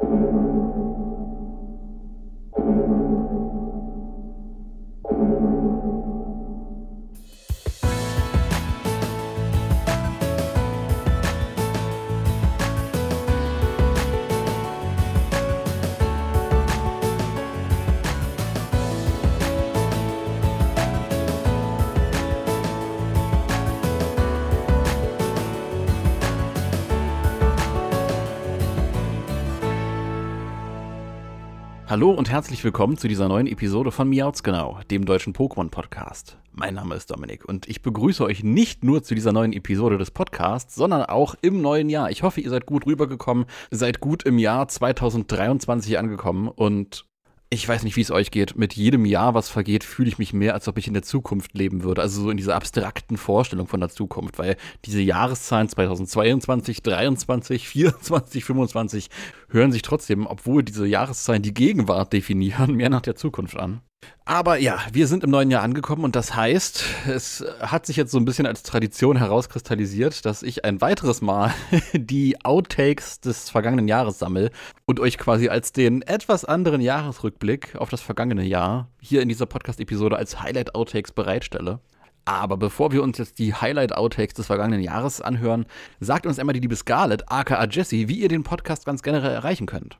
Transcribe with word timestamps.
thank 0.00 0.10
you 2.66 3.47
Hallo 31.98 32.12
und 32.12 32.30
herzlich 32.30 32.62
willkommen 32.62 32.96
zu 32.96 33.08
dieser 33.08 33.26
neuen 33.26 33.48
Episode 33.48 33.90
von 33.90 34.08
Miauts 34.08 34.44
Genau, 34.44 34.78
dem 34.88 35.04
deutschen 35.04 35.34
Pokémon-Podcast. 35.34 36.38
Mein 36.52 36.74
Name 36.74 36.94
ist 36.94 37.10
Dominik 37.10 37.44
und 37.44 37.68
ich 37.68 37.82
begrüße 37.82 38.22
euch 38.22 38.44
nicht 38.44 38.84
nur 38.84 39.02
zu 39.02 39.16
dieser 39.16 39.32
neuen 39.32 39.52
Episode 39.52 39.98
des 39.98 40.12
Podcasts, 40.12 40.76
sondern 40.76 41.02
auch 41.02 41.34
im 41.42 41.60
neuen 41.60 41.88
Jahr. 41.88 42.08
Ich 42.12 42.22
hoffe, 42.22 42.40
ihr 42.40 42.50
seid 42.50 42.66
gut 42.66 42.86
rübergekommen, 42.86 43.46
seid 43.72 43.98
gut 43.98 44.22
im 44.22 44.38
Jahr 44.38 44.68
2023 44.68 45.98
angekommen 45.98 46.46
und 46.46 47.04
ich 47.50 47.66
weiß 47.66 47.82
nicht, 47.82 47.96
wie 47.96 48.02
es 48.02 48.10
euch 48.10 48.30
geht. 48.30 48.56
Mit 48.56 48.74
jedem 48.74 49.06
Jahr, 49.06 49.32
was 49.32 49.48
vergeht, 49.48 49.82
fühle 49.82 50.08
ich 50.08 50.18
mich 50.18 50.34
mehr, 50.34 50.52
als 50.52 50.68
ob 50.68 50.76
ich 50.76 50.86
in 50.86 50.92
der 50.92 51.02
Zukunft 51.02 51.54
leben 51.54 51.82
würde. 51.82 52.02
Also 52.02 52.22
so 52.22 52.30
in 52.30 52.36
dieser 52.36 52.54
abstrakten 52.54 53.16
Vorstellung 53.16 53.66
von 53.66 53.80
der 53.80 53.88
Zukunft, 53.88 54.38
weil 54.38 54.56
diese 54.84 55.00
Jahreszahlen 55.00 55.68
2022, 55.68 56.82
23, 56.82 57.68
24, 57.68 58.44
25 58.44 59.08
hören 59.48 59.72
sich 59.72 59.82
trotzdem, 59.82 60.26
obwohl 60.26 60.62
diese 60.62 60.86
Jahreszahlen 60.86 61.42
die 61.42 61.54
Gegenwart 61.54 62.12
definieren, 62.12 62.74
mehr 62.74 62.90
nach 62.90 63.00
der 63.00 63.16
Zukunft 63.16 63.56
an. 63.56 63.80
Aber 64.28 64.58
ja, 64.58 64.78
wir 64.92 65.06
sind 65.06 65.24
im 65.24 65.30
neuen 65.30 65.50
Jahr 65.50 65.62
angekommen 65.62 66.04
und 66.04 66.14
das 66.14 66.36
heißt, 66.36 66.84
es 67.08 67.42
hat 67.60 67.86
sich 67.86 67.96
jetzt 67.96 68.12
so 68.12 68.18
ein 68.18 68.26
bisschen 68.26 68.44
als 68.44 68.62
Tradition 68.62 69.16
herauskristallisiert, 69.16 70.26
dass 70.26 70.42
ich 70.42 70.66
ein 70.66 70.82
weiteres 70.82 71.22
Mal 71.22 71.54
die 71.94 72.36
Outtakes 72.44 73.20
des 73.20 73.48
vergangenen 73.48 73.88
Jahres 73.88 74.18
sammle 74.18 74.50
und 74.84 75.00
euch 75.00 75.16
quasi 75.16 75.48
als 75.48 75.72
den 75.72 76.02
etwas 76.02 76.44
anderen 76.44 76.82
Jahresrückblick 76.82 77.76
auf 77.76 77.88
das 77.88 78.02
vergangene 78.02 78.44
Jahr 78.44 78.90
hier 79.00 79.22
in 79.22 79.30
dieser 79.30 79.46
Podcast-Episode 79.46 80.18
als 80.18 80.42
Highlight-Outtakes 80.42 81.12
bereitstelle. 81.12 81.80
Aber 82.26 82.58
bevor 82.58 82.92
wir 82.92 83.02
uns 83.02 83.16
jetzt 83.16 83.38
die 83.38 83.54
Highlight-Outtakes 83.54 84.34
des 84.34 84.48
vergangenen 84.48 84.82
Jahres 84.82 85.22
anhören, 85.22 85.64
sagt 86.00 86.26
uns 86.26 86.38
einmal 86.38 86.52
die 86.52 86.60
liebe 86.60 86.76
Scarlett, 86.76 87.32
aka 87.32 87.64
Jessie, 87.64 88.08
wie 88.08 88.18
ihr 88.18 88.28
den 88.28 88.42
Podcast 88.42 88.84
ganz 88.84 89.02
generell 89.02 89.32
erreichen 89.32 89.64
könnt. 89.64 89.98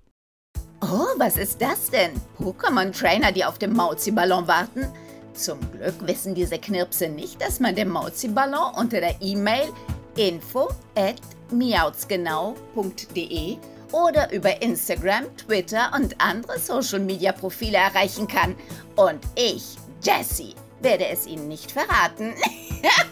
Oh, 0.81 1.07
was 1.17 1.37
ist 1.37 1.61
das 1.61 1.91
denn? 1.91 2.13
Pokémon-Trainer, 2.39 3.33
die 3.33 3.45
auf 3.45 3.59
dem 3.59 3.75
Mauzi-Ballon 3.75 4.47
warten? 4.47 4.87
Zum 5.35 5.59
Glück 5.73 6.07
wissen 6.07 6.37
diese 6.37 6.59
Knirpse 6.59 7.09
nicht, 7.09 7.43
dass 7.43 7.59
man 7.59 7.75
den 7.75 7.89
Mauzi-Ballon 7.89 8.75
unter 8.77 9.01
der 9.01 9.17
E-Mail 9.21 9.73
info 10.17 10.69
at 10.95 11.17
miautsgenau.de 11.51 13.57
oder 13.91 14.33
über 14.33 14.63
Instagram, 14.63 15.25
Twitter 15.37 15.91
und 15.97 16.15
andere 16.21 16.61
Social-Media-Profile 16.61 17.79
erreichen 17.79 18.29
kann. 18.29 18.55
Und 18.95 19.19
ich, 19.35 19.77
Jessie, 20.03 20.55
werde 20.81 21.09
es 21.09 21.27
Ihnen 21.27 21.49
nicht 21.49 21.73
verraten. 21.73 22.35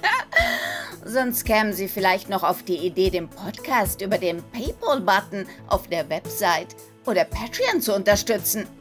Sonst 1.05 1.44
kämen 1.44 1.72
Sie 1.72 1.89
vielleicht 1.89 2.28
noch 2.28 2.44
auf 2.44 2.62
die 2.62 2.78
Idee, 2.78 3.11
den 3.11 3.28
Podcast 3.28 4.03
über 4.03 4.19
den 4.19 4.41
PayPal-Button 4.53 5.48
auf 5.69 5.89
der 5.89 6.09
Website 6.09 6.77
oder 7.06 7.24
Patreon 7.24 7.80
zu 7.80 7.94
unterstützen. 7.94 8.66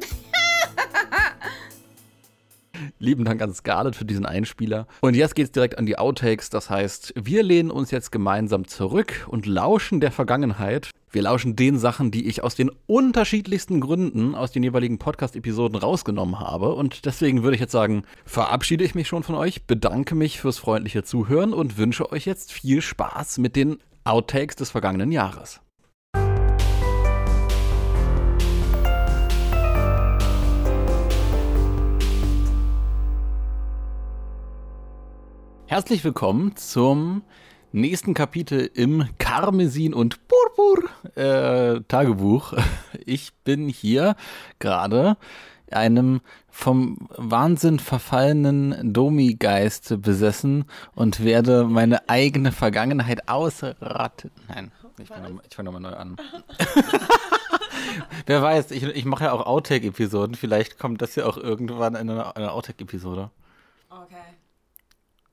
Lieben 2.99 3.23
Dank 3.25 3.41
an 3.41 3.53
Scarlett 3.53 3.95
für 3.95 4.05
diesen 4.05 4.25
Einspieler. 4.25 4.87
Und 5.01 5.15
jetzt 5.15 5.35
geht's 5.35 5.51
direkt 5.51 5.77
an 5.77 5.85
die 5.85 5.97
Outtakes. 5.97 6.49
Das 6.49 6.69
heißt, 6.69 7.13
wir 7.15 7.43
lehnen 7.43 7.71
uns 7.71 7.91
jetzt 7.91 8.11
gemeinsam 8.11 8.67
zurück 8.67 9.25
und 9.27 9.45
lauschen 9.45 9.99
der 9.99 10.11
Vergangenheit. 10.11 10.89
Wir 11.11 11.21
lauschen 11.21 11.55
den 11.55 11.77
Sachen, 11.77 12.11
die 12.11 12.27
ich 12.27 12.43
aus 12.43 12.55
den 12.55 12.69
unterschiedlichsten 12.87 13.79
Gründen 13.79 14.35
aus 14.35 14.51
den 14.51 14.63
jeweiligen 14.63 14.99
Podcast-Episoden 14.99 15.77
rausgenommen 15.77 16.39
habe. 16.39 16.73
Und 16.73 17.05
deswegen 17.05 17.43
würde 17.43 17.55
ich 17.55 17.61
jetzt 17.61 17.71
sagen, 17.71 18.03
verabschiede 18.25 18.83
ich 18.83 18.95
mich 18.95 19.07
schon 19.07 19.23
von 19.23 19.35
euch, 19.35 19.65
bedanke 19.65 20.15
mich 20.15 20.41
fürs 20.41 20.57
freundliche 20.57 21.03
Zuhören 21.03 21.53
und 21.53 21.77
wünsche 21.77 22.11
euch 22.11 22.25
jetzt 22.25 22.51
viel 22.51 22.81
Spaß 22.81 23.37
mit 23.37 23.55
den 23.55 23.77
Outtakes 24.03 24.57
des 24.57 24.71
vergangenen 24.71 25.11
Jahres. 25.11 25.61
Herzlich 35.75 36.05
willkommen 36.05 36.55
zum 36.55 37.21
nächsten 37.73 38.13
Kapitel 38.13 38.71
im 38.75 39.09
Karmesin 39.17 39.93
und 39.93 40.19
Purpur 40.29 40.89
äh, 41.17 41.81
Tagebuch. 41.89 42.53
Ich 43.05 43.33
bin 43.43 43.67
hier 43.67 44.15
gerade 44.59 45.17
einem 45.69 46.21
vom 46.49 47.09
Wahnsinn 47.17 47.79
verfallenen 47.79 48.93
Domi-Geist 48.93 50.01
besessen 50.01 50.63
und 50.95 51.25
werde 51.25 51.65
meine 51.65 52.07
eigene 52.07 52.53
Vergangenheit 52.53 53.27
ausraten. 53.27 54.31
Nein, 54.47 54.71
ich 54.97 55.09
fange 55.09 55.41
fang 55.53 55.65
nochmal 55.65 55.81
neu 55.81 55.93
an. 55.93 56.15
Wer 58.25 58.41
weiß, 58.41 58.71
ich, 58.71 58.83
ich 58.83 59.03
mache 59.03 59.25
ja 59.25 59.33
auch 59.33 59.45
Outtake-Episoden. 59.45 60.35
Vielleicht 60.35 60.79
kommt 60.79 61.01
das 61.01 61.15
ja 61.15 61.25
auch 61.25 61.35
irgendwann 61.35 61.95
in 61.95 62.09
einer, 62.09 62.37
einer 62.37 62.53
Outtake-Episode. 62.53 63.29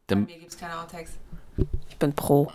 Bei 0.06 0.16
mir 0.16 0.26
gibt 0.26 0.52
es 0.52 0.58
keine 0.58 0.78
Outtakes. 0.78 1.12
Ich 1.88 1.96
bin 1.96 2.12
pro. 2.12 2.50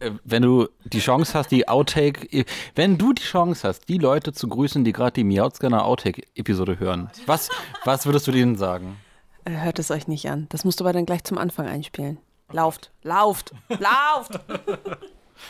Äh, 0.00 0.12
wenn 0.24 0.42
du 0.42 0.68
die 0.84 1.00
Chance 1.00 1.34
hast, 1.34 1.50
die 1.50 1.68
Outtake, 1.68 2.44
wenn 2.74 2.98
du 2.98 3.12
die 3.12 3.22
Chance 3.22 3.66
hast, 3.66 3.88
die 3.88 3.98
Leute 3.98 4.32
zu 4.32 4.48
grüßen, 4.48 4.84
die 4.84 4.92
gerade 4.92 5.12
die 5.12 5.24
Miautscanner 5.24 5.84
Outtake-Episode 5.84 6.78
hören, 6.78 7.10
was, 7.26 7.48
was 7.84 8.06
würdest 8.06 8.26
du 8.26 8.32
denen 8.32 8.56
sagen? 8.56 8.96
Äh, 9.44 9.52
hört 9.52 9.78
es 9.78 9.90
euch 9.90 10.08
nicht 10.08 10.28
an. 10.30 10.46
Das 10.50 10.64
musst 10.64 10.80
du 10.80 10.84
aber 10.84 10.92
dann 10.92 11.06
gleich 11.06 11.24
zum 11.24 11.38
Anfang 11.38 11.66
einspielen. 11.66 12.18
Lauft, 12.52 12.90
lauft, 13.02 13.52
lauft! 13.68 14.40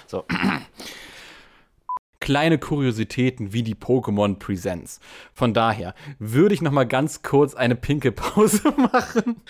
So. 0.09 0.25
Kleine 2.21 2.59
Kuriositäten 2.59 3.53
wie 3.53 3.62
die 3.62 3.75
Pokémon 3.75 4.38
Presents. 4.38 5.00
Von 5.34 5.54
daher 5.54 5.94
würde 6.19 6.54
ich 6.54 6.62
noch 6.62 6.72
mal 6.72 6.84
ganz 6.84 7.22
kurz 7.22 7.54
eine 7.54 7.77
pinke 7.77 8.12
Pause 8.12 8.62
machen 8.93 9.43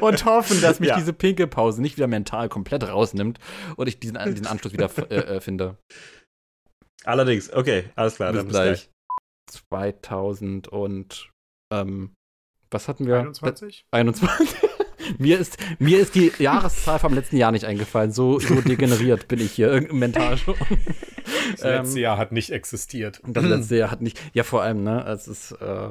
und 0.00 0.24
hoffen, 0.24 0.60
dass 0.60 0.80
mich 0.80 0.90
Ja. 0.90 0.96
diese 0.96 1.12
pinke 1.12 1.46
Pause 1.46 1.82
nicht 1.82 1.96
wieder 1.96 2.06
mental 2.06 2.48
komplett 2.48 2.84
rausnimmt 2.88 3.38
und 3.76 3.88
ich 3.88 3.98
diesen, 3.98 4.18
diesen 4.26 4.46
Anschluss 4.46 4.72
wieder 4.72 4.90
äh, 5.10 5.36
äh, 5.36 5.40
finde. 5.40 5.76
Allerdings, 7.04 7.52
okay, 7.52 7.84
alles 7.96 8.16
klar. 8.16 8.32
Bis 8.32 8.42
dann 8.42 8.48
gleich. 8.48 8.90
2000 9.50 10.68
und 10.68 11.30
ähm, 11.72 12.14
was 12.70 12.88
hatten 12.88 13.06
wir? 13.06 13.20
21? 13.20 13.84
21. 13.92 14.48
mir, 15.18 15.38
ist, 15.38 15.58
mir 15.78 16.00
ist 16.00 16.14
die 16.14 16.32
Jahreszahl 16.38 16.98
vom 16.98 17.14
letzten 17.14 17.36
Jahr 17.36 17.52
nicht 17.52 17.66
eingefallen. 17.66 18.10
So, 18.10 18.38
so 18.40 18.60
degeneriert 18.60 19.28
bin 19.28 19.40
ich 19.40 19.52
hier 19.52 19.86
mental 19.92 20.36
schon. 20.38 20.56
Das 21.52 21.62
letzte 21.62 22.00
Jahr 22.00 22.18
hat 22.18 22.32
nicht 22.32 22.50
existiert. 22.50 23.20
Das 23.26 23.44
letzte 23.44 23.76
Jahr 23.76 23.90
hat 23.90 24.02
nicht. 24.02 24.20
Ja, 24.34 24.42
vor 24.44 24.62
allem, 24.62 24.82
ne? 24.84 25.04
Es 25.06 25.28
ist. 25.28 25.52
Äh, 25.52 25.90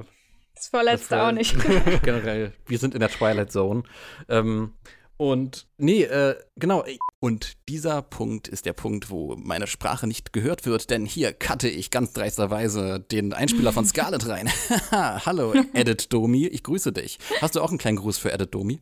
Das 0.55 0.67
vorletzte 0.69 1.15
Das, 1.15 1.27
auch 1.27 1.31
nicht. 1.31 1.55
generell, 2.03 2.53
wir 2.67 2.77
sind 2.77 2.93
in 2.93 2.99
der 2.99 3.09
Twilight 3.09 3.51
Zone. 3.51 3.83
Ähm, 4.29 4.73
und 5.17 5.67
nee, 5.77 6.03
äh, 6.03 6.35
genau. 6.55 6.83
Und 7.19 7.53
dieser 7.69 8.01
Punkt 8.01 8.47
ist 8.49 8.65
der 8.65 8.73
Punkt, 8.73 9.09
wo 9.09 9.35
meine 9.37 9.67
Sprache 9.67 10.07
nicht 10.07 10.33
gehört 10.33 10.65
wird, 10.65 10.89
denn 10.89 11.05
hier 11.05 11.31
cutte 11.31 11.69
ich 11.69 11.91
ganz 11.91 12.11
dreisterweise 12.13 12.99
den 12.99 13.31
Einspieler 13.31 13.71
von 13.71 13.85
Scarlett 13.85 14.27
rein. 14.27 14.49
Hallo, 14.91 15.53
Edit 15.73 16.11
Domi, 16.11 16.47
ich 16.47 16.63
grüße 16.63 16.91
dich. 16.91 17.19
Hast 17.41 17.55
du 17.55 17.61
auch 17.61 17.69
einen 17.69 17.77
kleinen 17.77 17.97
Gruß 17.97 18.17
für 18.17 18.33
Edit 18.33 18.53
Domi? 18.53 18.79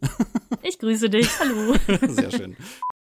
Ich 0.64 0.80
grüße 0.80 1.10
dich. 1.10 1.30
Hallo. 1.40 1.76
Sehr 2.08 2.32
schön. 2.32 2.56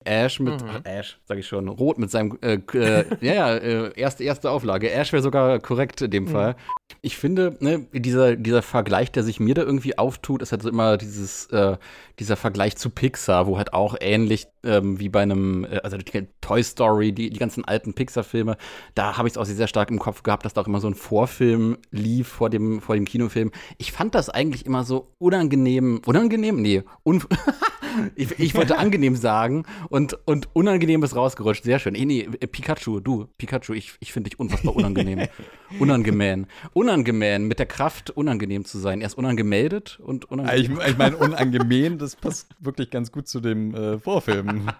Ash 0.06 0.40
mit, 0.40 0.62
ach, 0.62 0.80
Ash, 0.84 1.18
sag 1.24 1.38
ich 1.38 1.46
schon, 1.46 1.68
Rot 1.68 1.98
mit 1.98 2.10
seinem, 2.10 2.38
äh, 2.40 2.58
äh, 2.74 3.04
ja, 3.20 3.34
ja, 3.34 3.56
äh, 3.56 3.92
erste, 3.98 4.24
erste 4.24 4.50
Auflage. 4.50 4.90
Ash 4.90 5.12
wäre 5.12 5.22
sogar 5.22 5.58
korrekt 5.58 6.00
in 6.02 6.10
dem 6.10 6.28
Fall. 6.28 6.56
Ich 7.02 7.16
finde, 7.16 7.56
ne, 7.60 7.86
dieser, 7.92 8.36
dieser 8.36 8.62
Vergleich, 8.62 9.12
der 9.12 9.22
sich 9.22 9.40
mir 9.40 9.54
da 9.54 9.62
irgendwie 9.62 9.98
auftut, 9.98 10.42
ist 10.42 10.52
halt 10.52 10.62
so 10.62 10.68
immer 10.68 10.96
dieses, 10.96 11.46
äh, 11.46 11.76
dieser 12.18 12.36
Vergleich 12.36 12.76
zu 12.76 12.90
Pixar, 12.90 13.46
wo 13.46 13.58
halt 13.58 13.72
auch 13.72 13.96
ähnlich 14.00 14.46
ähm, 14.64 14.98
wie 14.98 15.08
bei 15.08 15.22
einem, 15.22 15.64
äh, 15.64 15.80
also 15.82 15.96
die 15.96 16.28
Toy 16.40 16.62
Story, 16.62 17.12
die, 17.12 17.30
die 17.30 17.38
ganzen 17.38 17.64
alten 17.64 17.94
Pixar-Filme, 17.94 18.56
da 18.94 19.16
habe 19.16 19.28
ich 19.28 19.34
es 19.34 19.38
auch 19.38 19.44
sehr 19.44 19.66
stark 19.68 19.90
im 19.90 19.98
Kopf 19.98 20.22
gehabt, 20.22 20.44
dass 20.44 20.54
da 20.54 20.62
auch 20.62 20.66
immer 20.66 20.80
so 20.80 20.88
ein 20.88 20.94
Vorfilm 20.94 21.78
lief 21.90 22.28
vor 22.28 22.50
dem, 22.50 22.80
vor 22.80 22.94
dem 22.94 23.04
Kinofilm. 23.04 23.52
Ich 23.78 23.92
fand 23.92 24.14
das 24.14 24.30
eigentlich 24.30 24.66
immer 24.66 24.84
so 24.84 25.12
unangenehm, 25.18 26.00
unangenehm? 26.06 26.60
Nee, 26.60 26.82
un 27.04 27.22
ich, 28.14 28.38
ich 28.38 28.54
wollte 28.54 28.78
angenehm 28.78 29.16
sagen 29.16 29.64
und, 29.88 30.18
und 30.26 30.48
unangenehm 30.54 31.02
ist 31.02 31.16
rausgerutscht. 31.16 31.64
Sehr 31.64 31.78
schön. 31.78 31.94
Nee, 31.94 32.04
nee, 32.04 32.28
äh, 32.40 32.46
Pikachu, 32.46 33.00
du, 33.00 33.26
Pikachu, 33.38 33.72
ich, 33.72 33.94
ich 34.00 34.12
finde 34.12 34.30
dich 34.30 34.40
unfassbar 34.40 34.74
unangenehm. 34.74 35.28
unangenehm. 35.78 36.46
Unangenehm, 36.72 37.48
mit 37.48 37.58
der 37.58 37.66
Kraft 37.66 38.10
unangenehm 38.10 38.64
zu 38.64 38.78
sein. 38.78 39.00
Er 39.00 39.06
ist 39.06 39.18
unangemeldet 39.18 39.98
und 40.02 40.24
unangenehm. 40.30 40.78
Ich, 40.80 40.88
ich 40.88 40.98
meine, 40.98 41.16
unangenehm, 41.16 41.98
das 42.06 42.16
passt 42.16 42.54
wirklich 42.60 42.90
ganz 42.90 43.12
gut 43.12 43.28
zu 43.28 43.40
dem 43.40 43.74
äh, 43.74 43.98
Vorfilm. 43.98 44.70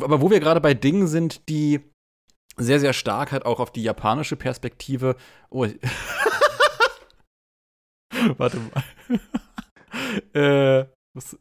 Aber 0.00 0.20
wo 0.22 0.30
wir 0.30 0.40
gerade 0.40 0.60
bei 0.60 0.74
Dingen 0.74 1.08
sind, 1.08 1.48
die 1.48 1.80
sehr, 2.56 2.80
sehr 2.80 2.92
stark 2.92 3.32
halt 3.32 3.44
auch 3.44 3.60
auf 3.60 3.72
die 3.72 3.82
japanische 3.82 4.36
Perspektive. 4.36 5.16
Oh, 5.50 5.66
warte 8.36 8.58
mal. 8.58 8.84
äh, 10.80 10.86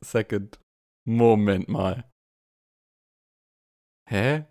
second. 0.01 0.59
Moment 1.07 1.69
mal. 1.69 2.09
Hä? 4.09 4.45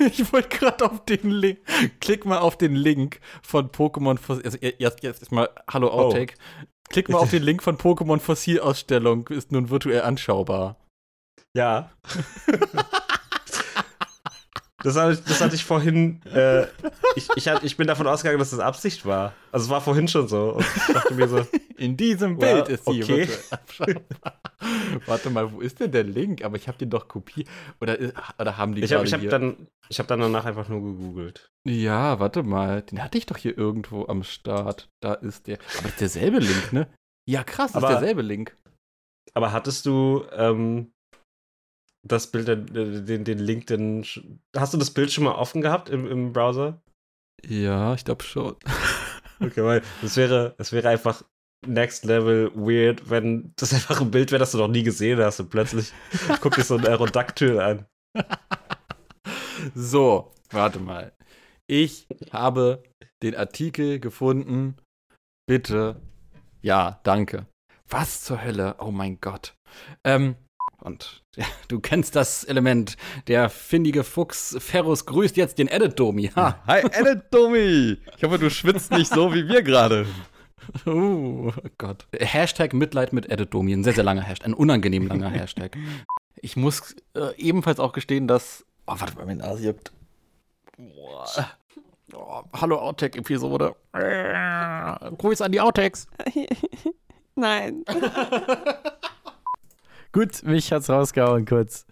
Ich 0.00 0.32
wollte 0.32 0.48
gerade 0.48 0.84
auf 0.84 1.04
den 1.04 1.30
Link. 1.30 1.60
Klick 2.00 2.24
mal 2.24 2.38
auf 2.38 2.58
den 2.58 2.74
Link 2.74 3.20
von 3.42 3.70
Pokémon. 3.70 4.18
Also 4.44 4.58
jetzt, 4.60 5.02
jetzt 5.02 5.30
mal 5.32 5.48
Hallo 5.70 5.88
Oh. 5.92 6.10
Klick 6.92 7.08
mal 7.08 7.18
auf 7.18 7.30
den 7.30 7.42
Link 7.42 7.62
von 7.62 7.76
Pokémon 7.78 8.20
Fossil 8.20 8.60
Ausstellung. 8.60 9.26
Ist 9.28 9.50
nun 9.50 9.70
virtuell 9.70 10.02
anschaubar. 10.02 10.76
Ja. 11.54 11.90
Das 14.84 14.96
hatte, 14.96 15.12
ich, 15.12 15.22
das 15.22 15.40
hatte 15.40 15.54
ich 15.54 15.64
vorhin. 15.64 16.20
Äh, 16.34 16.62
ich, 17.14 17.28
ich, 17.36 17.46
hat, 17.46 17.62
ich 17.62 17.76
bin 17.76 17.86
davon 17.86 18.06
ausgegangen, 18.08 18.40
dass 18.40 18.50
das 18.50 18.58
Absicht 18.58 19.06
war. 19.06 19.32
Also 19.52 19.66
es 19.66 19.70
war 19.70 19.80
vorhin 19.80 20.08
schon 20.08 20.26
so. 20.26 20.54
Und 20.54 20.66
ich 20.88 20.92
dachte 20.92 21.14
mir 21.14 21.28
so, 21.28 21.46
In 21.76 21.96
diesem 21.96 22.36
Bild 22.36 22.68
ist 22.68 22.84
sie 22.86 23.02
okay. 23.02 23.28
virtuell 23.28 23.38
anschaubar. 23.50 24.02
Warte 25.06 25.30
mal, 25.30 25.52
wo 25.52 25.60
ist 25.60 25.80
denn 25.80 25.92
der 25.92 26.04
Link? 26.04 26.44
Aber 26.44 26.56
ich 26.56 26.68
habe 26.68 26.78
den 26.78 26.90
doch 26.90 27.08
kopiert. 27.08 27.48
Oder, 27.80 27.98
oder 28.38 28.56
haben 28.56 28.74
die 28.74 28.82
ich 28.82 28.92
habe 28.92 29.04
gerade 29.04 29.06
ich 29.08 29.12
hab 29.14 29.20
hier? 29.20 29.30
dann, 29.30 29.68
ich 29.88 29.98
hab 29.98 30.06
dann 30.08 30.20
danach 30.20 30.44
einfach 30.44 30.68
nur 30.68 30.82
gegoogelt. 30.82 31.50
Ja, 31.66 32.18
warte 32.20 32.42
mal. 32.42 32.82
Den 32.82 33.02
hatte 33.02 33.18
ich 33.18 33.26
doch 33.26 33.36
hier 33.36 33.56
irgendwo 33.56 34.06
am 34.06 34.22
Start. 34.22 34.88
Da 35.00 35.14
ist 35.14 35.46
der. 35.46 35.58
Aber 35.78 35.82
das 35.84 35.92
ist 35.92 36.00
derselbe 36.00 36.38
Link, 36.38 36.72
ne? 36.72 36.88
Ja, 37.28 37.44
krass, 37.44 37.72
das 37.72 37.82
Aber- 37.82 37.92
ist 37.94 38.00
derselbe 38.00 38.22
Link. 38.22 38.56
Aber 39.34 39.52
hattest 39.52 39.86
du 39.86 40.24
ähm, 40.32 40.92
das 42.04 42.30
Bild, 42.30 42.48
den, 42.48 43.24
den 43.24 43.38
Link, 43.38 43.66
den. 43.68 44.02
sch- 44.04 44.24
Hast 44.56 44.74
du 44.74 44.78
das 44.78 44.90
Bild 44.90 45.12
schon 45.12 45.24
mal 45.24 45.34
offen 45.36 45.62
gehabt 45.62 45.88
im, 45.88 46.06
im 46.10 46.32
Browser? 46.32 46.82
Ja, 47.44 47.94
ich 47.94 48.04
glaube 48.04 48.24
schon. 48.24 48.56
Okay, 49.40 49.62
weil 49.64 49.82
es 50.02 50.16
wäre, 50.16 50.54
es 50.58 50.72
wäre 50.72 50.88
einfach 50.88 51.24
next 51.66 52.04
level 52.04 52.50
weird, 52.54 53.08
wenn 53.10 53.52
das 53.56 53.72
einfach 53.72 54.00
ein 54.00 54.10
Bild 54.10 54.30
wäre, 54.30 54.40
das 54.40 54.52
du 54.52 54.58
noch 54.58 54.68
nie 54.68 54.82
gesehen 54.82 55.20
hast 55.20 55.40
und 55.40 55.50
plötzlich 55.50 55.92
guckt 56.40 56.56
dich 56.56 56.64
so 56.64 56.76
ein 56.76 56.86
Aerodactyl 56.86 57.60
an. 57.60 57.86
So, 59.74 60.32
warte 60.50 60.80
mal. 60.80 61.12
Ich 61.68 62.06
habe 62.32 62.82
den 63.22 63.36
Artikel 63.36 64.00
gefunden. 64.00 64.76
Bitte. 65.46 66.00
Ja, 66.60 67.00
danke. 67.04 67.46
Was 67.88 68.22
zur 68.24 68.42
Hölle? 68.42 68.76
Oh 68.78 68.90
mein 68.90 69.20
Gott. 69.20 69.54
Ähm, 70.04 70.36
und 70.80 71.22
ja, 71.36 71.46
du 71.68 71.80
kennst 71.80 72.16
das 72.16 72.44
Element. 72.44 72.96
Der 73.28 73.48
findige 73.48 74.02
Fuchs 74.02 74.56
Ferrus 74.58 75.06
grüßt 75.06 75.36
jetzt 75.36 75.58
den 75.58 75.68
Edit-Domi. 75.68 76.32
Ha. 76.34 76.62
Hi, 76.66 76.80
Edit 76.80 77.24
Domi! 77.30 77.98
Ich 78.16 78.24
hoffe, 78.24 78.38
du 78.38 78.50
schwitzt 78.50 78.90
nicht 78.90 79.12
so 79.12 79.32
wie 79.32 79.46
wir 79.48 79.62
gerade. 79.62 80.06
Oh 80.86 81.52
Gott. 81.78 82.06
Hashtag 82.18 82.72
Mitleid 82.74 83.12
mit 83.12 83.30
Edit-Domi. 83.30 83.72
Ein 83.72 83.84
sehr, 83.84 83.94
sehr 83.94 84.04
langer 84.04 84.22
Hashtag. 84.22 84.48
Ein 84.48 84.54
unangenehm 84.54 85.06
langer 85.06 85.30
Hashtag. 85.30 85.76
Ich 86.40 86.56
muss 86.56 86.94
äh, 87.14 87.34
ebenfalls 87.36 87.80
auch 87.80 87.92
gestehen, 87.92 88.28
dass. 88.28 88.64
Oh, 88.86 88.94
warte 88.98 89.16
mal, 89.16 89.26
mein 89.26 89.38
Nase 89.38 89.66
juckt. 89.68 89.92
Boah. 90.76 91.26
Oh, 92.14 92.42
hallo 92.52 92.78
Outtake-Episode. 92.78 93.74
Grüß 93.92 95.40
an 95.40 95.52
die 95.52 95.60
Outtakes. 95.60 96.06
Nein. 97.34 97.84
Gut, 100.12 100.42
mich 100.42 100.72
hat's 100.72 100.90
rausgehauen 100.90 101.46
kurz. 101.46 101.86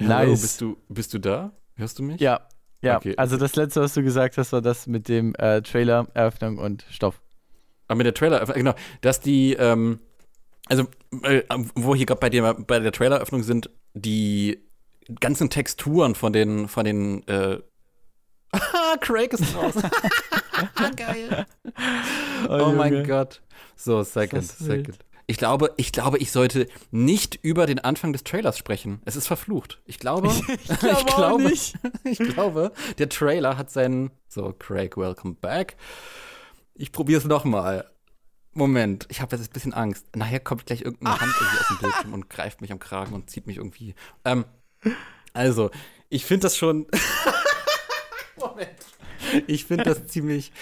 Hallo, 0.00 0.30
Nice. 0.30 0.42
bist 0.42 0.60
du, 0.60 0.76
bist 0.88 1.12
du 1.12 1.18
da? 1.18 1.52
Hörst 1.74 1.98
du 1.98 2.02
mich? 2.02 2.20
Ja, 2.20 2.40
ja. 2.80 2.96
Okay. 2.96 3.14
Also 3.16 3.36
das 3.36 3.56
letzte, 3.56 3.82
was 3.82 3.94
du 3.94 4.02
gesagt 4.02 4.38
hast, 4.38 4.52
war 4.52 4.62
das 4.62 4.86
mit 4.86 5.08
dem 5.08 5.34
äh, 5.34 5.60
Trailer, 5.60 6.06
Eröffnung 6.14 6.58
und 6.58 6.86
Stoff. 6.90 7.20
Aber 7.88 7.96
mit 7.96 8.06
der 8.06 8.14
Trailer, 8.14 8.44
genau, 8.46 8.74
dass 9.00 9.20
die, 9.20 9.54
ähm, 9.54 10.00
also, 10.66 10.86
äh, 11.22 11.42
wo 11.74 11.94
hier 11.94 12.06
gerade 12.06 12.20
bei, 12.20 12.52
bei 12.52 12.78
der 12.78 12.92
Traileröffnung 12.92 13.42
sind, 13.42 13.70
die 13.94 14.62
ganzen 15.20 15.50
Texturen 15.50 16.14
von 16.14 16.32
den, 16.32 16.68
von 16.68 16.84
den, 16.84 17.26
äh, 17.26 17.58
Ah, 18.50 18.96
Craig 19.00 19.32
ist 19.32 19.54
raus. 19.54 19.74
Geil. 20.96 21.46
Oh, 22.48 22.72
mein 22.74 22.92
Junge. 22.92 23.06
Gott. 23.06 23.42
So, 23.76 24.02
second, 24.02 24.44
second. 24.44 24.98
Ich 25.26 25.36
glaube, 25.36 25.74
ich 25.76 25.92
glaube, 25.92 26.16
ich 26.18 26.32
sollte 26.32 26.66
nicht 26.90 27.38
über 27.42 27.66
den 27.66 27.78
Anfang 27.78 28.14
des 28.14 28.24
Trailers 28.24 28.56
sprechen. 28.56 29.02
Es 29.04 29.14
ist 29.14 29.26
verflucht. 29.26 29.80
Ich 29.84 29.98
glaube, 29.98 30.28
ich 30.48 30.66
glaube 31.06 31.26
auch 31.26 31.38
nicht. 31.38 31.74
ich 32.04 32.18
glaube, 32.18 32.72
der 32.96 33.10
Trailer 33.10 33.58
hat 33.58 33.70
seinen. 33.70 34.10
So, 34.28 34.54
Craig, 34.58 34.96
welcome 34.96 35.34
back. 35.38 35.76
Ich 36.78 36.92
probiere 36.92 37.18
es 37.18 37.26
nochmal. 37.26 37.90
Moment, 38.52 39.06
ich 39.10 39.20
habe 39.20 39.36
jetzt 39.36 39.50
ein 39.50 39.52
bisschen 39.52 39.74
Angst. 39.74 40.06
Nachher 40.16 40.40
kommt 40.40 40.64
gleich 40.64 40.82
irgendeine 40.82 41.20
Hand 41.20 41.34
irgendwie 41.38 41.58
aus 41.58 41.68
dem 41.68 41.78
Bildschirm 41.78 42.14
und 42.14 42.30
greift 42.30 42.60
mich 42.60 42.72
am 42.72 42.78
Kragen 42.78 43.14
und 43.14 43.28
zieht 43.28 43.46
mich 43.46 43.56
irgendwie. 43.56 43.94
Ähm, 44.24 44.44
also, 45.32 45.70
ich 46.08 46.24
finde 46.24 46.44
das 46.44 46.56
schon. 46.56 46.86
Moment. 48.38 48.70
Ich 49.48 49.64
finde 49.64 49.84
das 49.84 50.06
ziemlich. 50.06 50.52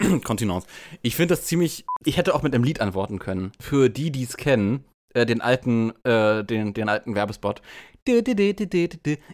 Kontinence. 0.24 0.66
Ich 1.02 1.14
finde 1.14 1.34
das 1.36 1.46
ziemlich. 1.46 1.84
Ich 2.04 2.16
hätte 2.16 2.34
auch 2.34 2.42
mit 2.42 2.52
einem 2.52 2.64
Lied 2.64 2.80
antworten 2.80 3.20
können. 3.20 3.52
Für 3.60 3.88
die, 3.88 4.10
die 4.10 4.24
es 4.24 4.36
kennen, 4.36 4.84
äh, 5.14 5.24
den 5.24 5.40
alten, 5.40 5.92
äh, 6.04 6.44
den, 6.44 6.74
den 6.74 6.88
alten 6.88 7.14
Werbespot. 7.14 7.62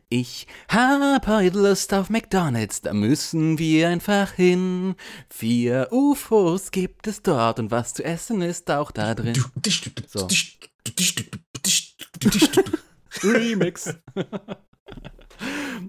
Ich 0.09 0.47
hab 0.69 1.27
heute 1.27 1.59
Lust 1.59 1.95
auf 1.95 2.11
McDonalds, 2.11 2.83
da 2.83 2.93
müssen 2.93 3.59
wir 3.59 3.89
einfach 3.89 4.33
hin. 4.33 4.97
Vier 5.29 5.89
UFOs 5.93 6.71
gibt 6.71 7.07
es 7.07 7.23
dort 7.23 7.59
und 7.59 7.71
was 7.71 7.95
zu 7.95 8.05
essen 8.05 8.43
ist 8.43 8.71
auch 8.71 8.91
da 8.91 9.15
drin. 9.15 9.43
So. 10.09 10.27
Remix. 13.23 13.95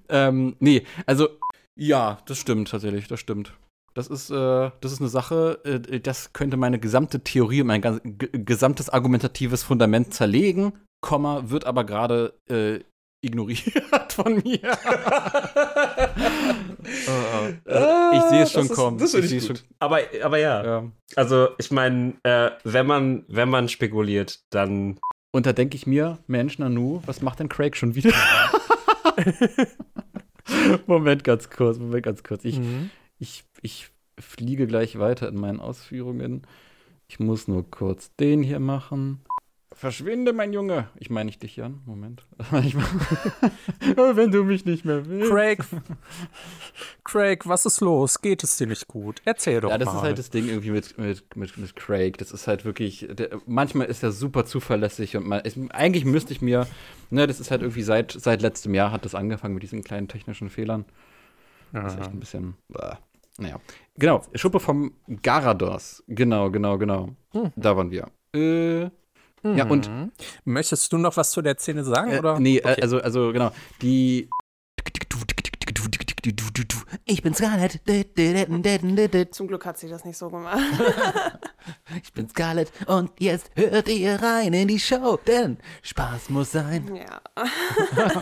ähm, 0.09 0.55
nee, 0.59 0.85
also 1.05 1.29
ja, 1.75 2.19
das 2.25 2.39
stimmt 2.39 2.69
tatsächlich, 2.69 3.07
das 3.07 3.19
stimmt. 3.19 3.53
Das 3.93 4.07
ist, 4.07 4.29
äh, 4.29 4.69
das 4.81 4.91
ist 4.91 4.99
eine 4.99 5.09
Sache, 5.09 5.59
äh, 5.63 5.99
das 5.99 6.33
könnte 6.33 6.57
meine 6.57 6.79
gesamte 6.79 7.21
Theorie 7.21 7.61
und 7.61 7.67
mein 7.67 7.81
gesamtes 8.11 8.89
argumentatives 8.89 9.63
Fundament 9.63 10.13
zerlegen, 10.13 10.73
Komma, 11.01 11.49
wird 11.49 11.65
aber 11.65 11.83
gerade 11.83 12.33
äh, 12.49 12.79
ignoriert 13.21 13.61
von 14.13 14.35
mir. 14.43 14.59
Äh, 16.87 17.49
äh, 17.65 18.17
ich 18.17 18.21
sehe 18.23 18.43
es 18.43 18.51
schon 18.51 18.69
kommen. 18.69 18.97
Das 18.97 19.13
ich, 19.13 19.47
gut. 19.47 19.57
schon. 19.57 19.67
Aber, 19.79 19.99
aber 20.23 20.37
ja, 20.37 20.63
Ja. 20.65 20.91
also 21.15 21.49
ich 21.57 21.71
meine, 21.71 22.13
äh, 22.23 22.51
wenn, 22.63 22.87
man, 22.87 23.25
wenn 23.27 23.49
man 23.49 23.67
spekuliert, 23.67 24.39
dann 24.51 24.97
Und 25.31 25.45
da 25.45 25.53
denke 25.53 25.75
ich 25.75 25.85
mir, 25.85 26.19
Mensch, 26.27 26.59
Nanu, 26.59 27.01
was 27.05 27.21
macht 27.21 27.39
denn 27.39 27.49
Craig 27.49 27.75
schon 27.75 27.95
wieder? 27.95 28.11
Moment 30.87 31.23
ganz 31.23 31.49
kurz, 31.49 31.77
Moment 31.77 32.03
ganz 32.03 32.23
kurz. 32.23 32.45
Ich, 32.45 32.59
Mhm. 32.59 32.89
ich, 33.19 33.43
ich 33.61 33.89
fliege 34.19 34.67
gleich 34.67 34.97
weiter 34.99 35.27
in 35.27 35.35
meinen 35.35 35.59
Ausführungen. 35.59 36.43
Ich 37.07 37.19
muss 37.19 37.47
nur 37.47 37.69
kurz 37.69 38.15
den 38.15 38.43
hier 38.43 38.59
machen. 38.59 39.21
Verschwinde, 39.77 40.33
mein 40.33 40.53
Junge. 40.53 40.87
Ich 40.95 41.11
meine 41.11 41.27
nicht 41.27 41.43
dich, 41.43 41.55
Jan. 41.55 41.81
Moment. 41.85 42.25
Wenn 42.49 44.31
du 44.31 44.43
mich 44.43 44.65
nicht 44.65 44.85
mehr 44.85 45.05
willst. 45.05 45.29
Craig, 45.29 45.63
Craig, 47.03 47.47
was 47.47 47.67
ist 47.67 47.79
los? 47.81 48.19
Geht 48.19 48.43
es 48.43 48.57
dir 48.57 48.65
nicht 48.65 48.87
gut? 48.87 49.21
Erzähl 49.23 49.61
doch 49.61 49.69
Ja, 49.69 49.77
das 49.77 49.85
mal. 49.85 49.97
ist 49.97 50.01
halt 50.01 50.17
das 50.17 50.31
Ding 50.31 50.47
irgendwie 50.47 50.71
mit, 50.71 50.97
mit, 50.97 51.35
mit, 51.35 51.57
mit 51.59 51.75
Craig. 51.75 52.17
Das 52.17 52.31
ist 52.31 52.47
halt 52.47 52.65
wirklich, 52.65 53.07
der, 53.11 53.39
manchmal 53.45 53.85
ist 53.85 54.01
er 54.01 54.11
super 54.11 54.45
zuverlässig 54.45 55.15
und 55.15 55.27
man, 55.27 55.41
ist, 55.41 55.59
eigentlich 55.69 56.05
müsste 56.05 56.33
ich 56.33 56.41
mir, 56.41 56.65
ne, 57.11 57.27
das 57.27 57.39
ist 57.39 57.51
halt 57.51 57.61
irgendwie 57.61 57.83
seit, 57.83 58.11
seit 58.13 58.41
letztem 58.41 58.73
Jahr 58.73 58.91
hat 58.91 59.05
das 59.05 59.13
angefangen 59.13 59.53
mit 59.53 59.61
diesen 59.61 59.83
kleinen 59.83 60.07
technischen 60.07 60.49
Fehlern. 60.49 60.85
Das 61.71 61.93
ist 61.93 61.99
echt 61.99 62.09
ein 62.09 62.19
bisschen, 62.19 62.55
bäh. 62.69 62.93
naja. 63.37 63.61
Genau, 63.99 64.23
Schuppe 64.33 64.59
vom 64.59 64.93
Garados. 65.21 66.03
Genau, 66.07 66.49
genau, 66.49 66.79
genau. 66.79 67.09
Hm. 67.33 67.51
Da 67.55 67.77
waren 67.77 67.91
wir. 67.91 68.07
Äh, 68.33 68.89
Ja, 69.43 69.65
und 69.65 69.89
Mhm. 69.89 70.11
Möchtest 70.45 70.91
du 70.91 70.97
noch 70.97 71.15
was 71.17 71.31
zu 71.31 71.41
der 71.41 71.57
Szene 71.57 71.83
sagen? 71.83 72.11
Äh, 72.11 72.19
oder? 72.19 72.39
nee, 72.39 72.57
äh, 72.57 72.71
Okay. 72.71 72.81
also, 72.81 72.99
also 73.01 73.31
genau. 73.31 73.51
Die. 73.81 74.29
Ich 77.05 77.21
bin 77.21 77.33
Scarlett. 77.33 77.79
Zum 79.35 79.47
Glück 79.47 79.65
hat 79.65 79.77
sie 79.77 79.87
das 79.89 80.05
nicht 80.05 80.17
so 80.17 80.29
gemacht. 80.29 80.57
Ich 82.01 82.13
bin 82.13 82.29
Scarlett 82.29 82.71
und 82.85 83.11
jetzt 83.19 83.51
hört 83.55 83.89
ihr 83.89 84.21
rein 84.21 84.53
in 84.53 84.69
die 84.69 84.79
Show, 84.79 85.19
denn 85.27 85.57
Spaß 85.81 86.29
muss 86.29 86.53
sein. 86.53 86.95
ja. 86.95 87.21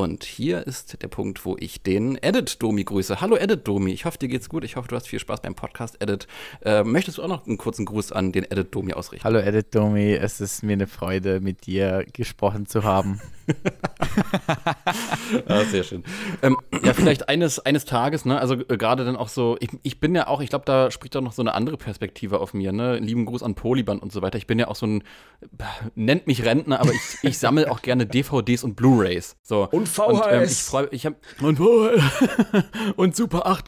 Und 0.00 0.24
hier 0.24 0.66
ist 0.66 1.02
der 1.02 1.08
Punkt, 1.08 1.44
wo 1.44 1.58
ich 1.60 1.82
den 1.82 2.16
Edit-Domi 2.16 2.84
grüße. 2.84 3.20
Hallo 3.20 3.36
Edit-Domi, 3.36 3.92
ich 3.92 4.06
hoffe, 4.06 4.16
dir 4.16 4.28
geht's 4.28 4.48
gut. 4.48 4.64
Ich 4.64 4.76
hoffe, 4.76 4.88
du 4.88 4.96
hast 4.96 5.06
viel 5.06 5.18
Spaß 5.18 5.42
beim 5.42 5.54
Podcast 5.54 6.00
Edit. 6.00 6.26
Äh, 6.64 6.84
möchtest 6.84 7.18
du 7.18 7.22
auch 7.22 7.28
noch 7.28 7.46
einen 7.46 7.58
kurzen 7.58 7.84
Gruß 7.84 8.10
an 8.10 8.32
den 8.32 8.44
Edit-Domi 8.44 8.94
ausrichten? 8.94 9.24
Hallo 9.24 9.40
Edit 9.40 9.74
Domi, 9.74 10.14
es 10.14 10.40
ist 10.40 10.62
mir 10.62 10.72
eine 10.72 10.86
Freude, 10.86 11.40
mit 11.40 11.66
dir 11.66 12.06
gesprochen 12.14 12.64
zu 12.64 12.82
haben. 12.82 13.20
Ah, 15.46 15.64
sehr 15.64 15.84
schön. 15.84 16.04
Ähm, 16.42 16.56
ja, 16.84 16.92
vielleicht 16.92 17.28
eines, 17.28 17.58
eines 17.60 17.84
Tages, 17.84 18.24
ne, 18.24 18.38
also 18.38 18.54
äh, 18.54 18.76
gerade 18.76 19.04
dann 19.04 19.16
auch 19.16 19.28
so, 19.28 19.56
ich, 19.60 19.70
ich 19.82 20.00
bin 20.00 20.14
ja 20.14 20.26
auch, 20.26 20.40
ich 20.40 20.50
glaube, 20.50 20.64
da 20.64 20.90
spricht 20.90 21.16
auch 21.16 21.20
noch 21.20 21.32
so 21.32 21.42
eine 21.42 21.54
andere 21.54 21.76
Perspektive 21.76 22.40
auf 22.40 22.54
mir, 22.54 22.72
ne? 22.72 22.98
Lieben 22.98 23.26
Gruß 23.26 23.42
an 23.42 23.54
Polyband 23.54 24.02
und 24.02 24.12
so 24.12 24.22
weiter. 24.22 24.38
Ich 24.38 24.46
bin 24.46 24.58
ja 24.58 24.68
auch 24.68 24.76
so 24.76 24.86
ein, 24.86 25.00
äh, 25.40 25.64
nennt 25.94 26.26
mich 26.26 26.44
Rentner, 26.44 26.80
aber 26.80 26.92
ich, 26.92 27.18
ich 27.22 27.38
sammle 27.38 27.70
auch 27.70 27.82
gerne 27.82 28.06
DVDs 28.06 28.64
und 28.64 28.76
Blu-Rays. 28.76 29.36
So. 29.42 29.68
Und 29.70 29.88
VHS. 29.88 30.00
Und, 30.00 30.22
ähm, 30.30 30.42
ich 30.44 30.56
freue 30.62 30.88
ich 30.90 31.06
hab, 31.06 31.14
und, 31.40 31.60
und 32.96 33.16
Super 33.16 33.46
8. 33.46 33.64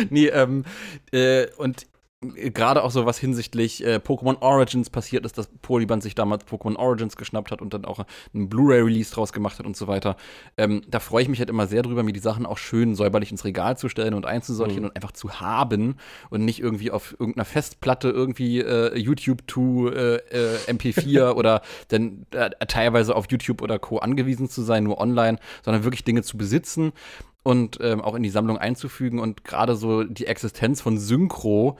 nee, 0.10 0.26
ähm, 0.26 0.64
äh, 1.12 1.46
und 1.56 1.86
gerade 2.20 2.82
auch 2.82 2.90
so 2.90 3.06
was 3.06 3.18
hinsichtlich 3.18 3.84
äh, 3.84 4.00
Pokémon 4.04 4.40
Origins 4.42 4.90
passiert 4.90 5.24
ist, 5.24 5.38
dass 5.38 5.48
Polyband 5.62 6.02
sich 6.02 6.16
damals 6.16 6.44
Pokémon 6.46 6.74
Origins 6.76 7.16
geschnappt 7.16 7.52
hat 7.52 7.62
und 7.62 7.72
dann 7.74 7.84
auch 7.84 8.04
einen 8.34 8.48
Blu-ray-Release 8.48 9.14
draus 9.14 9.32
gemacht 9.32 9.60
hat 9.60 9.66
und 9.66 9.76
so 9.76 9.86
weiter. 9.86 10.16
Ähm, 10.56 10.82
da 10.88 10.98
freue 10.98 11.22
ich 11.22 11.28
mich 11.28 11.38
halt 11.38 11.48
immer 11.48 11.68
sehr 11.68 11.82
drüber, 11.82 12.02
mir 12.02 12.12
die 12.12 12.18
Sachen 12.18 12.44
auch 12.44 12.58
schön 12.58 12.96
säuberlich 12.96 13.30
ins 13.30 13.44
Regal 13.44 13.78
zu 13.78 13.88
stellen 13.88 14.14
und 14.14 14.26
einzusortieren 14.26 14.84
und 14.84 14.96
einfach 14.96 15.12
zu 15.12 15.40
haben 15.40 15.96
und 16.28 16.44
nicht 16.44 16.60
irgendwie 16.60 16.90
auf 16.90 17.12
irgendeiner 17.12 17.44
Festplatte 17.44 18.10
irgendwie 18.10 18.60
äh, 18.62 18.98
YouTube 18.98 19.46
to 19.46 19.88
äh, 19.88 20.16
äh, 20.16 20.56
MP4 20.66 21.32
oder 21.34 21.62
dann 21.86 22.26
äh, 22.32 22.50
teilweise 22.66 23.14
auf 23.14 23.26
YouTube 23.30 23.62
oder 23.62 23.78
Co. 23.78 23.98
angewiesen 23.98 24.48
zu 24.48 24.62
sein, 24.62 24.82
nur 24.82 24.98
online, 24.98 25.38
sondern 25.64 25.84
wirklich 25.84 26.02
Dinge 26.02 26.22
zu 26.22 26.36
besitzen 26.36 26.92
und 27.44 27.78
ähm, 27.80 28.00
auch 28.00 28.16
in 28.16 28.24
die 28.24 28.30
Sammlung 28.30 28.58
einzufügen 28.58 29.20
und 29.20 29.44
gerade 29.44 29.76
so 29.76 30.02
die 30.02 30.26
Existenz 30.26 30.80
von 30.80 30.98
Synchro 30.98 31.78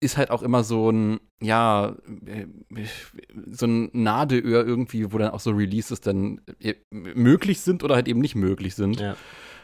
ist 0.00 0.16
halt 0.16 0.30
auch 0.30 0.42
immer 0.42 0.64
so 0.64 0.90
ein, 0.90 1.20
ja, 1.40 1.96
äh, 2.26 2.46
so 3.50 3.66
ein 3.66 3.90
Nadelöhr 3.92 4.66
irgendwie, 4.66 5.12
wo 5.12 5.18
dann 5.18 5.30
auch 5.30 5.40
so 5.40 5.50
Releases 5.50 6.00
dann 6.00 6.40
äh, 6.60 6.74
möglich 6.90 7.60
sind 7.60 7.82
oder 7.84 7.94
halt 7.94 8.08
eben 8.08 8.20
nicht 8.20 8.34
möglich 8.34 8.74
sind. 8.74 9.00
Ja. 9.00 9.16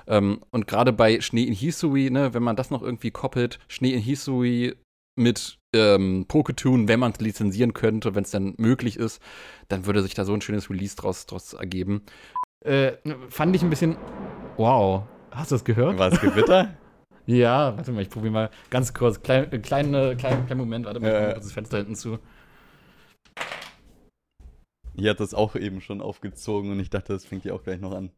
Ähm, 0.06 0.40
und 0.50 0.66
gerade 0.66 0.92
bei 0.92 1.20
Schnee 1.20 1.44
in 1.44 1.54
Hisui, 1.54 2.10
ne, 2.10 2.34
wenn 2.34 2.42
man 2.42 2.56
das 2.56 2.70
noch 2.70 2.82
irgendwie 2.82 3.10
koppelt, 3.10 3.58
Schnee 3.68 3.92
in 3.92 4.00
Hisui 4.00 4.74
mit 5.16 5.58
ähm, 5.74 6.24
Poketoon, 6.28 6.88
wenn 6.88 7.00
man 7.00 7.12
es 7.12 7.20
lizenzieren 7.20 7.74
könnte, 7.74 8.14
wenn 8.14 8.24
es 8.24 8.30
dann 8.30 8.54
möglich 8.56 8.96
ist, 8.96 9.20
dann 9.68 9.84
würde 9.84 10.02
sich 10.02 10.14
da 10.14 10.24
so 10.24 10.32
ein 10.32 10.40
schönes 10.40 10.70
Release 10.70 10.96
draus, 10.96 11.26
draus 11.26 11.52
ergeben. 11.52 12.02
Äh, 12.64 12.92
fand 13.28 13.54
ich 13.54 13.62
ein 13.62 13.70
bisschen. 13.70 13.96
Wow. 14.56 15.04
Hast 15.30 15.50
du 15.50 15.56
das 15.56 15.64
gehört? 15.64 15.98
War 15.98 16.12
es 16.12 16.20
Gewitter? 16.20 16.76
Ja, 17.28 17.76
warte 17.76 17.92
mal, 17.92 18.00
ich 18.00 18.08
probiere 18.08 18.32
mal 18.32 18.50
ganz 18.70 18.94
kurz. 18.94 19.20
Klein, 19.22 19.52
äh, 19.52 19.58
kleine, 19.58 20.16
kleinen, 20.16 20.46
kleinen 20.46 20.60
Moment, 20.60 20.86
warte 20.86 20.98
mal, 20.98 21.08
ich 21.08 21.12
mach 21.12 21.20
mal 21.20 21.28
Äh. 21.28 21.32
kurz 21.34 21.44
das 21.44 21.52
Fenster 21.52 21.76
hinten 21.76 21.94
zu. 21.94 22.18
Hier 24.96 25.10
hat 25.10 25.20
das 25.20 25.34
auch 25.34 25.54
eben 25.54 25.80
schon 25.82 26.00
aufgezogen 26.00 26.72
und 26.72 26.80
ich 26.80 26.88
dachte, 26.90 27.12
das 27.12 27.24
fängt 27.26 27.44
ja 27.44 27.52
auch 27.52 27.62
gleich 27.62 27.80
noch 27.80 27.92
an. 27.92 28.10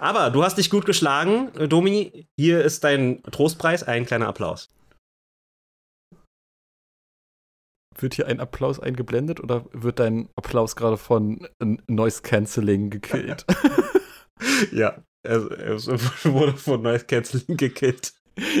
Aber 0.00 0.30
du 0.30 0.42
hast 0.42 0.58
dich 0.58 0.68
gut 0.68 0.84
geschlagen, 0.84 1.50
Domi. 1.68 2.26
Hier 2.38 2.62
ist 2.62 2.82
dein 2.84 3.22
Trostpreis, 3.22 3.84
ein 3.84 4.04
kleiner 4.04 4.26
Applaus. 4.26 4.68
Wird 7.98 8.14
hier 8.14 8.26
ein 8.26 8.40
Applaus 8.40 8.80
eingeblendet 8.80 9.40
oder 9.40 9.64
wird 9.72 10.00
dein 10.00 10.28
Applaus 10.36 10.76
gerade 10.76 10.98
von 10.98 11.48
Noise 11.86 12.22
Cancelling 12.22 12.90
gekillt? 12.90 13.46
Ja, 14.70 15.02
er, 15.22 15.50
er 15.50 15.78
wurde 15.80 16.52
von 16.58 16.82
Noise 16.82 17.06
Canceling 17.06 17.56
gekillt. 17.56 18.12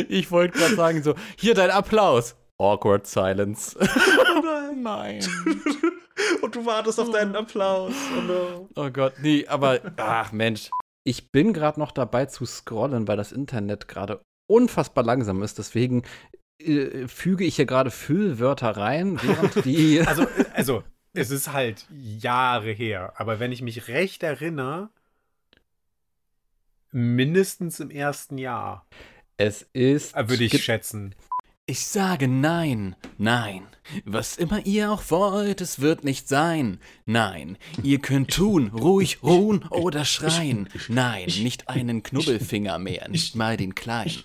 Ich 0.08 0.30
wollte 0.30 0.58
gerade 0.58 0.74
sagen, 0.74 1.02
so, 1.02 1.14
hier 1.36 1.54
dein 1.54 1.70
Applaus. 1.70 2.36
Awkward 2.58 3.06
Silence. 3.06 3.76
Nein. 4.76 5.20
Und 6.42 6.54
du 6.54 6.64
wartest 6.64 6.98
auf 6.98 7.10
deinen 7.10 7.36
Applaus. 7.36 7.92
Oh 8.16 8.20
no. 8.22 8.68
Oh 8.74 8.90
Gott, 8.90 9.14
nee, 9.20 9.46
aber, 9.46 9.80
ach 9.96 10.32
Mensch. 10.32 10.70
Ich 11.04 11.30
bin 11.30 11.52
gerade 11.52 11.78
noch 11.78 11.92
dabei 11.92 12.26
zu 12.26 12.46
scrollen, 12.46 13.06
weil 13.06 13.16
das 13.16 13.32
Internet 13.32 13.88
gerade 13.88 14.22
unfassbar 14.46 15.04
langsam 15.04 15.42
ist. 15.42 15.58
Deswegen 15.58 16.02
äh, 16.58 17.06
füge 17.06 17.44
ich 17.44 17.56
hier 17.56 17.66
gerade 17.66 17.90
Füllwörter 17.90 18.76
rein, 18.76 19.20
während 19.22 19.64
die. 19.64 20.00
Also, 20.06 20.26
also, 20.54 20.82
es 21.12 21.30
ist 21.30 21.52
halt 21.52 21.86
Jahre 21.90 22.70
her. 22.70 23.12
Aber 23.16 23.38
wenn 23.38 23.52
ich 23.52 23.62
mich 23.62 23.88
recht 23.88 24.22
erinnere, 24.22 24.90
mindestens 26.92 27.80
im 27.80 27.90
ersten 27.90 28.38
Jahr, 28.38 28.86
es 29.36 29.62
ist. 29.72 30.16
äh, 30.16 30.28
würde 30.28 30.44
ich 30.44 30.62
schätzen. 30.62 31.14
Ich 31.68 31.86
sage 31.86 32.28
nein, 32.28 32.94
nein. 33.18 33.66
Was 34.04 34.36
immer 34.36 34.64
ihr 34.66 34.92
auch 34.92 35.02
wollt, 35.10 35.60
es 35.60 35.80
wird 35.80 36.04
nicht 36.04 36.28
sein. 36.28 36.80
Nein, 37.06 37.58
ihr 37.82 37.98
könnt 37.98 38.32
tun, 38.32 38.68
ruhig 38.68 39.22
ruhen 39.22 39.64
oder 39.68 40.04
schreien. 40.04 40.68
Nein, 40.88 41.26
nicht 41.26 41.68
einen 41.68 42.04
Knubbelfinger 42.04 42.78
mehr, 42.78 43.08
nicht 43.08 43.34
mal 43.34 43.56
den 43.56 43.74
kleinen. 43.74 44.22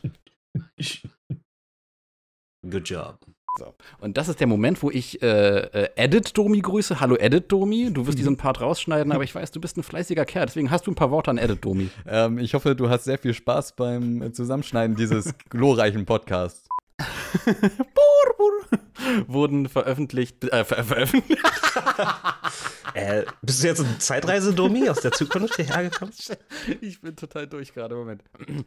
Good 2.69 2.89
job. 2.89 3.19
So. 3.57 3.73
Und 3.99 4.17
das 4.17 4.29
ist 4.29 4.39
der 4.39 4.47
Moment, 4.47 4.81
wo 4.81 4.89
ich 4.89 5.21
äh, 5.21 5.27
äh, 5.27 5.89
Edit 5.95 6.37
Domi 6.37 6.61
grüße. 6.61 7.01
Hallo 7.01 7.17
Edit 7.17 7.51
Domi, 7.51 7.91
du 7.91 8.07
wirst 8.07 8.17
diesen 8.17 8.37
Part 8.37 8.61
rausschneiden, 8.61 9.11
aber 9.11 9.25
ich 9.25 9.35
weiß, 9.35 9.51
du 9.51 9.59
bist 9.59 9.77
ein 9.77 9.83
fleißiger 9.83 10.23
Kerl, 10.23 10.45
deswegen 10.45 10.71
hast 10.71 10.87
du 10.87 10.91
ein 10.91 10.95
paar 10.95 11.11
Worte 11.11 11.31
an 11.31 11.37
Edit 11.37 11.65
Domi. 11.65 11.89
Ähm, 12.07 12.37
ich 12.37 12.53
hoffe, 12.53 12.77
du 12.77 12.89
hast 12.89 13.03
sehr 13.03 13.17
viel 13.17 13.33
Spaß 13.33 13.73
beim 13.73 14.33
Zusammenschneiden 14.33 14.95
dieses 14.95 15.33
glorreichen 15.49 16.05
Podcasts. 16.05 16.70
Wurden 19.27 19.67
veröffentlicht, 19.69 20.43
äh, 20.45 20.63
ver 20.63 20.83
veröffentlicht. 20.83 21.41
Äh, 22.93 23.23
bist 23.41 23.63
du 23.63 23.67
jetzt 23.67 23.79
ein 23.79 23.99
Zeitreise-Domi 23.99 24.89
aus 24.89 24.99
der 24.99 25.11
Zukunft 25.11 25.55
hierher 25.55 25.89
gekommen? 25.89 26.11
Ich 26.81 27.01
bin 27.01 27.15
total 27.15 27.47
durch 27.47 27.73
gerade, 27.73 27.95
Moment. 27.95 28.23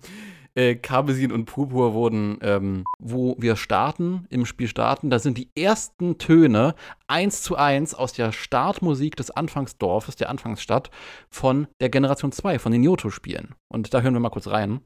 Äh, 0.56 0.76
Karmesin 0.76 1.32
und 1.32 1.46
Purpur 1.46 1.94
wurden, 1.94 2.38
ähm, 2.40 2.84
wo 3.00 3.34
wir 3.40 3.56
starten, 3.56 4.26
im 4.30 4.46
Spiel 4.46 4.68
starten, 4.68 5.10
da 5.10 5.18
sind 5.18 5.36
die 5.36 5.50
ersten 5.56 6.16
Töne 6.16 6.76
eins 7.08 7.42
zu 7.42 7.56
eins 7.56 7.92
aus 7.92 8.12
der 8.12 8.30
Startmusik 8.30 9.16
des 9.16 9.32
Anfangsdorfes, 9.32 10.14
der 10.14 10.30
Anfangsstadt, 10.30 10.90
von 11.28 11.66
der 11.80 11.88
Generation 11.88 12.30
2, 12.30 12.60
von 12.60 12.70
den 12.70 12.84
Yoto-Spielen. 12.84 13.56
Und 13.68 13.92
da 13.92 14.00
hören 14.00 14.14
wir 14.14 14.20
mal 14.20 14.30
kurz 14.30 14.46
rein. 14.46 14.80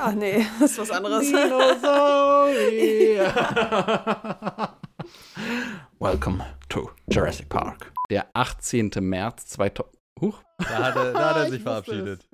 Ach 0.00 0.14
nee, 0.14 0.44
das 0.60 0.72
ist 0.72 0.78
was 0.78 0.90
anderes. 0.90 1.32
Welcome 5.98 6.44
to 6.68 6.90
Jurassic 7.08 7.48
Park. 7.48 7.92
Der 8.10 8.26
18. 8.34 8.90
März 9.00 9.46
2000. 9.46 9.94
Huch. 10.20 10.42
Da 10.58 10.84
hat 10.84 10.96
er, 10.96 11.12
da 11.12 11.30
hat 11.30 11.36
er 11.36 11.44
Ich 11.44 11.50
sich 11.50 11.62
verabschiedet. 11.62 12.28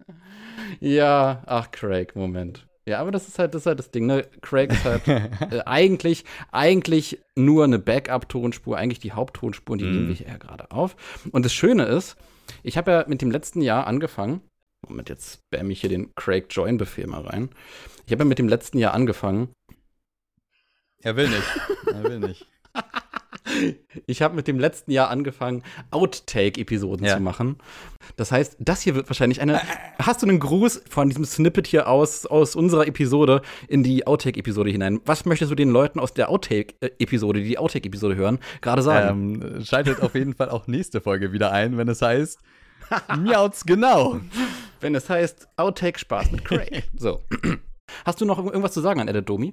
Ja, 0.80 1.42
ach, 1.46 1.70
Craig, 1.70 2.14
Moment. 2.16 2.66
Ja, 2.86 2.98
aber 3.00 3.10
das 3.12 3.28
ist 3.28 3.38
halt 3.38 3.54
das, 3.54 3.62
ist 3.62 3.66
halt 3.66 3.78
das 3.78 3.90
Ding, 3.90 4.06
ne? 4.06 4.26
Craig 4.42 4.70
ist 4.72 4.84
halt 4.84 5.06
äh, 5.08 5.30
eigentlich, 5.66 6.24
eigentlich 6.50 7.20
nur 7.36 7.64
eine 7.64 7.78
Backup-Tonspur, 7.78 8.76
eigentlich 8.76 8.98
die 9.00 9.12
Haupttonspur, 9.12 9.74
und 9.74 9.78
die 9.78 9.84
Mhm. 9.86 9.92
nehmen 9.92 10.08
wir 10.08 10.14
hier 10.16 10.38
gerade 10.38 10.70
auf. 10.72 10.96
Und 11.32 11.44
das 11.44 11.52
Schöne 11.54 11.84
ist, 11.84 12.16
ich 12.62 12.76
habe 12.76 12.90
ja 12.90 13.04
mit 13.06 13.22
dem 13.22 13.30
letzten 13.30 13.62
Jahr 13.62 13.86
angefangen. 13.86 14.40
Moment, 14.90 15.08
jetzt 15.08 15.40
spam 15.52 15.70
ich 15.70 15.80
hier 15.80 15.90
den 15.90 16.14
Craig 16.14 16.46
Join-Befehl 16.50 17.06
mal 17.06 17.22
rein. 17.22 17.50
Ich 18.06 18.12
habe 18.12 18.24
ja 18.24 18.28
mit 18.28 18.38
dem 18.38 18.48
letzten 18.48 18.78
Jahr 18.78 18.92
angefangen. 18.94 19.48
Er 21.02 21.16
will 21.16 21.28
nicht. 21.28 21.46
Er 21.86 22.04
will 22.04 22.18
nicht. 22.20 22.46
Ich 24.06 24.22
habe 24.22 24.36
mit 24.36 24.46
dem 24.46 24.58
letzten 24.60 24.92
Jahr 24.92 25.10
angefangen, 25.10 25.64
Outtake-Episoden 25.90 27.04
Ja. 27.04 27.16
zu 27.16 27.22
machen. 27.22 27.56
Das 28.16 28.30
heißt, 28.30 28.56
das 28.60 28.80
hier 28.80 28.94
wird 28.94 29.08
wahrscheinlich 29.10 29.40
eine. 29.40 29.60
Hast 29.98 30.22
du 30.22 30.26
einen 30.28 30.38
Gruß 30.38 30.82
von 30.88 31.08
diesem 31.08 31.24
Snippet 31.24 31.66
hier 31.66 31.88
aus, 31.88 32.26
aus 32.26 32.54
unserer 32.54 32.86
Episode 32.86 33.42
in 33.66 33.82
die 33.82 34.06
Outtake-Episode 34.06 34.70
hinein? 34.70 35.00
Was 35.04 35.24
möchtest 35.24 35.50
du 35.50 35.56
den 35.56 35.70
Leuten 35.70 35.98
aus 35.98 36.14
der 36.14 36.30
Outtake-Episode, 36.30 37.40
die 37.40 37.48
die 37.48 37.58
Outtake-Episode 37.58 38.14
hören, 38.14 38.38
gerade 38.60 38.82
sagen? 38.82 39.42
Ähm, 39.42 39.64
schaltet 39.64 40.00
auf 40.00 40.14
jeden 40.14 40.34
Fall 40.34 40.48
auch 40.50 40.66
nächste 40.68 41.00
Folge 41.00 41.32
wieder 41.32 41.50
ein, 41.52 41.76
wenn 41.76 41.88
es 41.88 42.02
heißt 42.02 42.38
Miauts 43.18 43.64
genau. 43.64 44.20
Wenn 44.80 44.94
es 44.94 45.08
heißt 45.08 45.48
Outtake 45.56 45.98
Spaß 45.98 46.30
mit 46.32 46.44
Craig. 46.44 46.84
so. 46.96 47.22
Hast 48.04 48.20
du 48.20 48.24
noch 48.24 48.38
irgendwas 48.38 48.72
zu 48.72 48.80
sagen 48.80 49.00
an 49.00 49.08
Edit 49.08 49.28
Domi? 49.28 49.52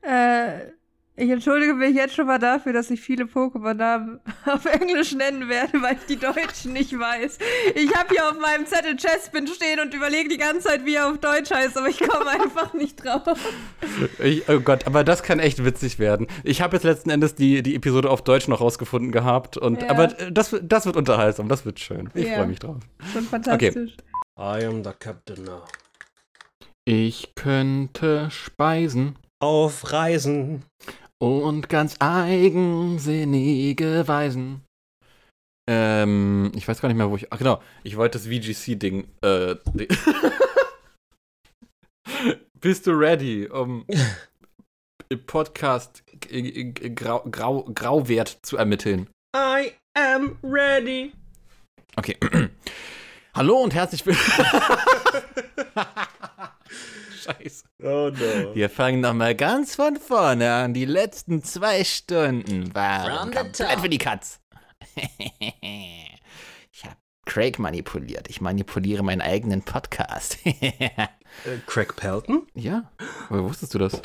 Äh, 0.00 0.70
ich 1.16 1.30
entschuldige 1.30 1.74
mich 1.74 1.94
jetzt 1.94 2.14
schon 2.14 2.26
mal 2.26 2.38
dafür, 2.38 2.72
dass 2.72 2.90
ich 2.90 3.00
viele 3.00 3.24
Pokémon-Namen 3.24 4.20
auf 4.46 4.64
Englisch 4.66 5.14
nennen 5.14 5.48
werde, 5.48 5.80
weil 5.82 5.94
ich 5.94 6.06
die 6.06 6.16
Deutschen 6.16 6.72
nicht 6.72 6.92
weiß. 6.98 7.38
Ich 7.74 7.94
habe 7.94 8.08
hier 8.14 8.28
auf 8.28 8.38
meinem 8.38 8.66
Zettel 8.66 8.96
Chespin 8.98 9.46
stehen 9.46 9.80
und 9.80 9.94
überlege 9.94 10.28
die 10.28 10.36
ganze 10.38 10.68
Zeit, 10.68 10.84
wie 10.84 10.94
er 10.96 11.08
auf 11.10 11.18
Deutsch 11.18 11.50
heißt, 11.50 11.76
aber 11.78 11.88
ich 11.88 11.98
komme 12.00 12.28
einfach 12.30 12.74
nicht 12.74 13.02
drauf. 13.04 13.22
Ich, 14.22 14.48
oh 14.48 14.60
Gott, 14.60 14.86
aber 14.86 15.04
das 15.04 15.22
kann 15.22 15.38
echt 15.38 15.64
witzig 15.64 15.98
werden. 15.98 16.26
Ich 16.44 16.60
habe 16.60 16.76
jetzt 16.76 16.84
letzten 16.84 17.10
Endes 17.10 17.34
die, 17.34 17.62
die 17.62 17.74
Episode 17.74 18.10
auf 18.10 18.22
Deutsch 18.22 18.48
noch 18.48 18.60
rausgefunden 18.60 19.12
gehabt. 19.12 19.56
Und, 19.56 19.82
Ja. 19.82 19.90
Aber 19.90 20.18
äh, 20.20 20.30
das, 20.32 20.54
das 20.62 20.86
wird 20.86 20.96
unterhaltsam, 20.96 21.48
das 21.48 21.64
wird 21.64 21.80
schön. 21.80 22.10
Ich 22.14 22.26
Ja. 22.26 22.34
freue 22.36 22.46
mich 22.48 22.58
drauf. 22.58 22.76
Schon 23.12 23.24
fantastisch. 23.24 23.96
I 24.38 24.64
am 24.66 24.84
the 24.84 24.90
captain 24.98 25.44
now. 25.44 25.62
Ich 26.84 27.32
könnte 27.34 28.28
speisen 28.30 29.16
Auf 29.40 29.92
Reisen. 29.92 30.62
Und 31.18 31.68
ganz 31.68 31.96
eigensinnige 32.00 34.06
Weisen. 34.06 34.62
Ähm, 35.68 36.52
ich 36.54 36.68
weiß 36.68 36.80
gar 36.80 36.88
nicht 36.88 36.98
mehr, 36.98 37.10
wo 37.10 37.16
ich. 37.16 37.32
Ach 37.32 37.38
genau, 37.38 37.60
ich 37.82 37.96
wollte 37.96 38.18
das 38.18 38.28
VGC-Ding. 38.28 39.08
Äh, 39.22 39.56
Bist 42.60 42.86
du 42.86 42.92
ready, 42.92 43.48
um 43.48 43.84
im 45.08 45.26
Podcast 45.26 46.04
Grau, 46.94 47.24
Grau, 47.30 47.64
Grauwert 47.64 48.38
zu 48.42 48.56
ermitteln? 48.56 49.08
I 49.34 49.72
am 49.94 50.38
ready. 50.42 51.12
Okay. 51.96 52.16
Hallo 53.36 53.58
und 53.58 53.74
herzlich 53.74 54.06
willkommen. 54.06 54.48
Scheiße. 57.22 57.64
Oh 57.82 58.10
no. 58.10 58.54
Wir 58.54 58.70
fangen 58.70 59.02
nochmal 59.02 59.34
ganz 59.34 59.74
von 59.74 59.98
vorne 59.98 60.50
an. 60.50 60.72
Die 60.72 60.86
letzten 60.86 61.42
zwei 61.42 61.84
Stunden 61.84 62.74
waren 62.74 63.30
komplett 63.30 63.80
für 63.80 63.90
die 63.90 63.98
Katz. 63.98 64.40
ich 64.96 66.84
habe 66.84 66.96
Craig 67.26 67.58
manipuliert. 67.58 68.30
Ich 68.30 68.40
manipuliere 68.40 69.02
meinen 69.04 69.20
eigenen 69.20 69.60
Podcast. 69.60 70.38
Äh, 71.44 71.58
Craig 71.66 71.94
Pelton? 71.94 72.46
ja? 72.54 72.90
Woher 73.28 73.44
wusstest 73.44 73.74
du 73.74 73.78
das? 73.78 74.00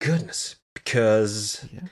Goodness. 0.00 0.60
Because. 0.74 1.68
Ja. 1.70 1.82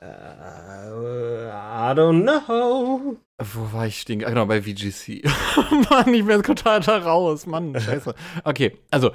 Uh, 0.00 1.48
I 1.50 1.94
don't 1.94 2.22
know. 2.22 3.16
Wo 3.38 3.72
war 3.72 3.86
ich 3.86 4.00
stehen? 4.00 4.22
Ah, 4.24 4.28
genau, 4.28 4.44
bei 4.46 4.62
VGC. 4.62 5.22
Mann, 5.90 6.12
ich 6.12 6.24
bin 6.24 6.42
total 6.42 6.80
da 6.80 6.98
raus. 6.98 7.46
Mann, 7.46 7.74
scheiße. 7.80 8.14
Okay, 8.44 8.76
also, 8.90 9.12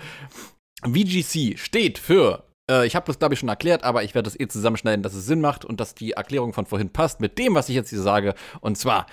VGC 0.83 1.57
steht 1.59 1.99
für, 1.99 2.43
äh, 2.69 2.87
ich 2.87 2.95
habe 2.95 3.05
das, 3.05 3.19
glaube 3.19 3.35
ich, 3.35 3.39
schon 3.39 3.49
erklärt, 3.49 3.83
aber 3.83 4.03
ich 4.03 4.15
werde 4.15 4.27
das 4.27 4.39
eh 4.39 4.47
zusammenschneiden, 4.47 5.03
dass 5.03 5.13
es 5.13 5.27
Sinn 5.27 5.39
macht 5.39 5.65
und 5.65 5.79
dass 5.79 5.93
die 5.93 6.13
Erklärung 6.13 6.53
von 6.53 6.65
vorhin 6.65 6.89
passt 6.89 7.19
mit 7.19 7.37
dem, 7.37 7.53
was 7.53 7.69
ich 7.69 7.75
jetzt 7.75 7.91
hier 7.91 8.01
sage. 8.01 8.33
Und 8.59 8.77
zwar, 8.77 9.05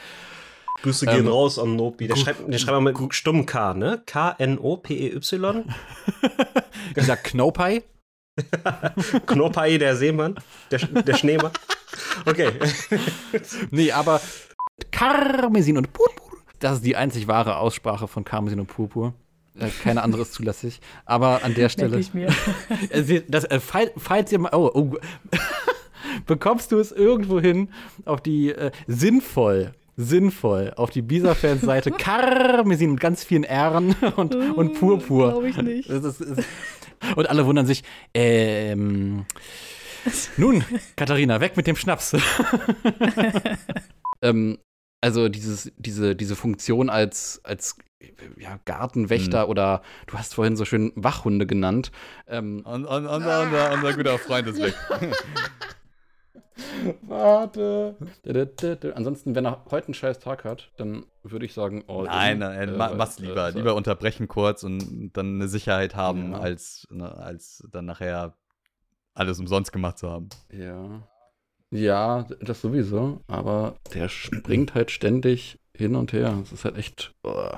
Grüße 0.82 1.06
gehen 1.06 1.26
Ähm, 1.26 1.28
raus 1.28 1.58
an 1.58 1.76
Nobi. 1.76 2.08
Der 2.08 2.16
schreibt, 2.16 2.50
der 2.50 2.58
schreibt 2.58 2.80
mal 2.80 2.92
mit 2.92 3.14
stummem 3.14 3.44
K, 3.44 3.74
ne? 3.74 4.02
K-N-O-P-E-Y. 4.06 5.64
dieser 6.96 7.16
Knopei. 7.16 7.82
Knopai, 9.26 9.78
der 9.78 9.96
Seemann. 9.96 10.36
Der, 10.70 10.78
der 10.78 11.14
Schneemann. 11.16 11.52
Okay. 12.26 12.50
Nee, 13.70 13.92
aber 13.92 14.20
Karmesin 14.90 15.76
und 15.78 15.92
Purpur. 15.92 16.38
Das 16.58 16.74
ist 16.76 16.84
die 16.84 16.96
einzig 16.96 17.28
wahre 17.28 17.56
Aussprache 17.58 18.08
von 18.08 18.24
Karmesin 18.24 18.60
und 18.60 18.66
Purpur. 18.66 19.14
Äh, 19.58 19.68
Keine 19.82 20.02
andere 20.02 20.22
ist 20.22 20.34
zulässig. 20.34 20.80
Aber 21.04 21.42
an 21.44 21.54
der 21.54 21.68
Stelle. 21.68 21.90
Merke 21.96 22.00
ich 22.00 22.14
mir. 22.14 22.28
Äh, 22.90 23.02
sie- 23.02 23.24
Das, 23.28 23.44
äh, 23.44 23.60
fall- 23.60 23.92
falls 23.96 24.30
ihr 24.32 24.38
mal. 24.38 24.50
Oh, 24.54 24.70
oh. 24.74 24.96
Bekommst 26.26 26.72
du 26.72 26.78
es 26.78 26.92
irgendwo 26.92 27.40
hin 27.40 27.68
auf 28.04 28.20
die 28.20 28.50
äh, 28.50 28.70
sinnvoll, 28.86 29.72
sinnvoll, 29.96 30.72
auf 30.76 30.90
die 30.90 31.02
Bisa-Fans-Seite 31.02 31.90
Karmesin 31.92 32.92
mit 32.92 33.00
ganz 33.00 33.24
vielen 33.24 33.44
R'n 33.44 33.94
und, 34.16 34.34
und 34.34 34.78
Purpur. 34.78 35.32
Glaube 35.32 35.48
ich 35.48 35.56
nicht. 35.62 35.90
Das 35.90 36.04
ist, 36.04 36.20
ist, 36.20 36.44
und 37.16 37.28
alle 37.28 37.46
wundern 37.46 37.66
sich, 37.66 37.82
ähm. 38.14 39.26
Nun, 40.36 40.64
Katharina, 40.96 41.40
weg 41.40 41.56
mit 41.56 41.66
dem 41.66 41.76
Schnaps. 41.76 42.16
ähm, 44.22 44.58
also 45.00 45.28
dieses, 45.28 45.72
diese, 45.76 46.16
diese 46.16 46.36
Funktion 46.36 46.88
als, 46.88 47.40
als 47.44 47.76
ja, 48.38 48.58
Gartenwächter 48.64 49.48
oder 49.48 49.82
du 50.06 50.16
hast 50.16 50.34
vorhin 50.34 50.56
so 50.56 50.64
schön 50.64 50.92
Wachhunde 50.94 51.46
genannt. 51.46 51.90
Ähm, 52.26 52.62
Und, 52.64 52.84
und, 52.84 53.06
unser, 53.06 53.42
unser, 53.42 53.72
unser 53.72 53.92
guter 53.94 54.18
Freund 54.18 54.46
ist 54.48 54.62
weg. 54.62 54.74
Warte. 57.02 57.96
Ansonsten, 58.94 59.34
wenn 59.34 59.44
er 59.46 59.64
heute 59.70 59.88
einen 59.88 59.94
scheiß 59.94 60.18
Tag 60.18 60.44
hat, 60.44 60.70
dann 60.76 61.04
würde 61.22 61.44
ich 61.46 61.54
sagen, 61.54 61.84
oh, 61.86 62.02
Nein, 62.02 62.38
nein, 62.38 62.76
ma- 62.76 62.94
mach's 62.94 63.18
lieber. 63.18 63.50
lieber 63.52 63.74
unterbrechen 63.74 64.28
kurz 64.28 64.64
und 64.64 65.10
dann 65.12 65.36
eine 65.36 65.48
Sicherheit 65.48 65.94
haben, 65.94 66.32
Ja. 66.32 66.38
als, 66.40 66.86
ne, 66.90 67.14
als 67.16 67.66
dann 67.70 67.84
nachher 67.86 68.34
alles 69.14 69.38
umsonst 69.38 69.72
gemacht 69.72 69.98
zu 69.98 70.10
haben. 70.10 70.28
Ja. 70.52 71.06
Ja, 71.70 72.26
das 72.40 72.60
sowieso, 72.62 73.20
aber 73.26 73.74
der 73.92 74.08
springt 74.08 74.74
halt 74.74 74.90
ständig 74.90 75.58
hin 75.76 75.96
und 75.96 76.12
her. 76.14 76.34
Das 76.40 76.52
ist 76.52 76.64
halt 76.64 76.78
echt. 76.78 77.12
Oh. 77.24 77.50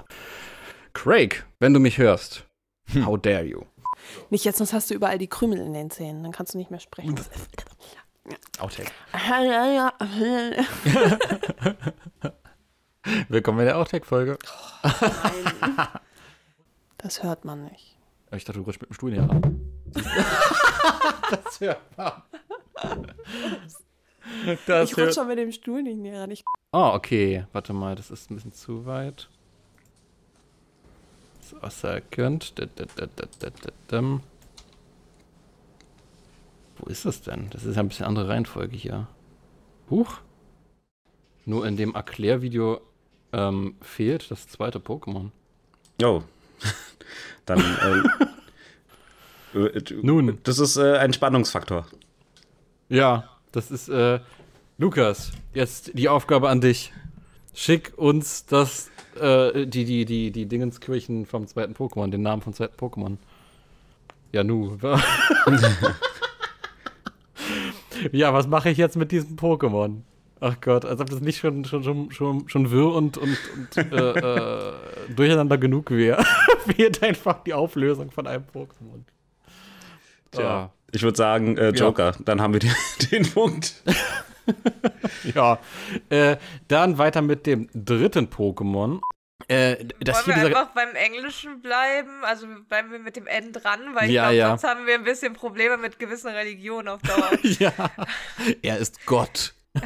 Craig, 0.95 1.47
wenn 1.61 1.73
du 1.73 1.79
mich 1.81 1.99
hörst, 1.99 2.45
how 3.05 3.17
dare 3.21 3.45
you? 3.45 3.63
Nicht 4.31 4.45
jetzt, 4.45 4.59
sonst 4.59 4.73
hast 4.73 4.91
du 4.91 4.95
überall 4.95 5.19
die 5.19 5.29
Krümel 5.29 5.59
in 5.61 5.73
den 5.75 5.91
Zähnen. 5.91 6.25
Dann 6.25 6.33
kannst 6.33 6.55
du 6.55 6.59
nicht 6.59 6.71
mehr 6.73 6.81
sprechen. 6.81 7.15
Outtake. 8.59 8.90
Willkommen 13.29 13.61
in 13.61 13.66
der 13.66 13.79
Outtake-Folge. 13.79 14.38
Das 16.99 17.23
hört 17.23 17.45
man 17.45 17.64
nicht. 17.64 17.97
Ich 18.33 18.45
dachte, 18.45 18.61
du 18.61 18.64
rutschst 18.64 18.83
mit 18.83 18.90
dem 18.90 18.95
Stuhl 18.95 19.11
näher 19.11 19.29
ran. 19.29 19.61
das 21.31 21.61
hört 21.61 21.81
man. 21.97 22.12
Das 24.66 24.90
ich 24.90 24.97
rutsche 24.97 25.12
schon 25.14 25.29
mit 25.29 25.38
dem 25.38 25.53
Stuhl 25.53 25.83
nicht 25.83 25.99
näher 25.99 26.23
ran. 26.23 26.31
Ich 26.31 26.45
Oh, 26.73 26.93
okay. 26.95 27.47
Warte 27.53 27.73
mal, 27.73 27.97
das 27.97 28.11
ist 28.11 28.31
ein 28.31 28.37
bisschen 28.37 28.53
zu 28.53 28.87
weit. 28.87 29.29
So, 31.40 31.57
second. 31.69 32.57
Da, 32.59 32.66
da, 32.66 32.85
da, 32.95 33.07
da, 33.07 33.27
da, 33.40 33.51
da, 33.51 33.71
dam. 33.88 34.23
Wo 36.81 36.88
ist 36.88 37.05
das 37.05 37.21
denn? 37.23 37.49
Das 37.51 37.64
ist 37.64 37.77
ja 37.77 37.83
ein 37.83 37.88
bisschen 37.88 38.07
andere 38.07 38.29
Reihenfolge 38.29 38.77
hier. 38.77 39.07
Huch. 39.90 40.21
Nur 41.45 41.66
in 41.66 41.77
dem 41.77 41.95
Erklärvideo 41.95 42.81
ähm, 43.33 43.75
fehlt 43.83 44.31
das 44.31 44.49
zweite 44.49 44.79
Pokémon. 44.79 45.31
Oh. 46.03 46.23
Dann. 47.47 47.62
Ähm, 49.55 49.66
äh, 49.66 49.83
Nun. 50.03 50.38
Das 50.45 50.59
ist 50.59 50.77
äh, 50.77 50.97
ein 50.99 51.12
Spannungsfaktor. 51.12 51.87
Ja, 52.88 53.29
das 53.53 53.71
ist, 53.71 53.88
äh, 53.88 54.21
Lukas, 54.79 55.33
jetzt 55.53 55.93
die 55.95 56.09
Aufgabe 56.09 56.49
an 56.49 56.61
dich. 56.61 56.93
Schick 57.53 57.93
uns 57.97 58.47
das, 58.47 58.90
äh, 59.21 59.66
die, 59.66 59.85
die, 59.85 60.05
die, 60.05 60.31
die 60.31 60.47
Dingenskirchen 60.47 61.27
vom 61.27 61.47
zweiten 61.47 61.75
Pokémon, 61.75 62.11
den 62.11 62.23
Namen 62.23 62.43
vom 62.43 62.55
zweiten 62.55 62.77
Pokémon. 62.77 63.19
Ja, 64.33 64.45
nu. 64.45 64.79
ja, 68.13 68.33
was 68.33 68.47
mache 68.47 68.71
ich 68.71 68.79
jetzt 68.79 68.97
mit 68.97 69.13
diesem 69.13 69.37
Pokémon? 69.37 70.03
Ach 70.41 70.57
Gott, 70.63 70.87
als 70.87 71.01
ob 71.01 71.11
das 71.11 71.21
nicht 71.21 71.39
schon, 71.39 71.65
schon, 71.67 71.83
schon, 71.83 72.11
schon, 72.13 72.49
schon 72.49 72.71
wirr 72.71 72.95
und, 72.95 73.19
und, 73.19 73.37
und 73.55 73.93
äh, 73.93 74.11
äh, 74.13 74.73
durcheinander 75.15 75.59
genug 75.59 75.91
wäre. 75.91 76.25
Fehlt 76.67 77.03
einfach 77.03 77.43
die 77.45 77.53
Auflösung 77.53 78.11
von 78.11 78.27
einem 78.27 78.45
Pokémon. 78.45 79.03
Tja. 80.31 80.71
Ich 80.93 81.03
würde 81.03 81.17
sagen, 81.17 81.57
äh, 81.57 81.71
Joker, 81.71 82.15
dann 82.25 82.41
haben 82.41 82.55
wir 82.55 82.61
den, 82.61 82.75
den 83.13 83.31
Punkt. 83.31 83.83
Ja, 85.35 85.59
äh, 86.09 86.37
dann 86.69 86.99
weiter 86.99 87.23
mit 87.23 87.47
dem 87.47 87.69
dritten 87.75 88.27
Pokémon. 88.27 89.01
Äh, 89.48 89.85
das 90.00 90.26
Wollen 90.26 90.37
wir 90.37 90.46
einfach 90.46 90.74
beim 90.74 90.94
Englischen 90.94 91.61
bleiben? 91.61 92.11
Also 92.22 92.46
bleiben 92.68 92.92
wir 92.92 92.98
mit 92.98 93.16
dem 93.16 93.26
N 93.26 93.53
dran, 93.53 93.81
weil 93.94 94.09
ich 94.09 94.14
Ja, 94.14 94.24
glaube, 94.24 94.37
ja. 94.37 94.48
sonst 94.50 94.64
haben 94.64 94.87
wir 94.87 94.94
ein 94.94 95.05
bisschen 95.05 95.33
Probleme 95.33 95.76
mit 95.76 95.98
gewissen 95.98 96.29
Religionen 96.31 96.88
auf 96.88 97.00
Dauer. 97.03 97.31
ja, 97.59 97.72
er 98.62 98.79
ist 98.79 99.07
Gott. 99.07 99.55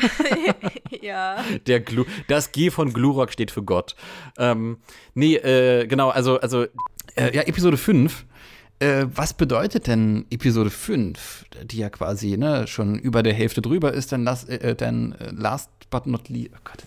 ja. 1.03 1.45
Der 1.67 1.81
Glu 1.81 2.05
das 2.29 2.53
G 2.53 2.71
von 2.71 2.93
Glurok 2.93 3.33
steht 3.33 3.51
für 3.51 3.63
Gott. 3.63 3.95
Ähm, 4.39 4.79
nee, 5.15 5.37
äh, 5.37 5.87
genau, 5.87 6.09
also, 6.09 6.41
also 6.41 6.65
äh, 7.17 7.35
ja, 7.35 7.43
Episode 7.43 7.77
5. 7.77 8.25
Äh, 8.81 9.07
was 9.15 9.35
bedeutet 9.35 9.87
denn 9.87 10.27
Episode 10.31 10.69
5, 10.71 11.45
die 11.65 11.79
ja 11.79 11.91
quasi 11.91 12.37
ne, 12.37 12.67
schon 12.67 12.99
über 12.99 13.23
der 13.23 13.33
Hälfte 13.33 13.63
drüber 13.63 13.93
ist, 13.93 14.11
dann, 14.11 14.25
las, 14.25 14.45
äh, 14.45 14.75
dann 14.75 15.13
äh, 15.13 15.31
last 15.31 15.71
but 15.91 16.07
not 16.07 16.29
least. 16.29 16.51
Oh 16.55 16.59
Gott, 16.65 16.83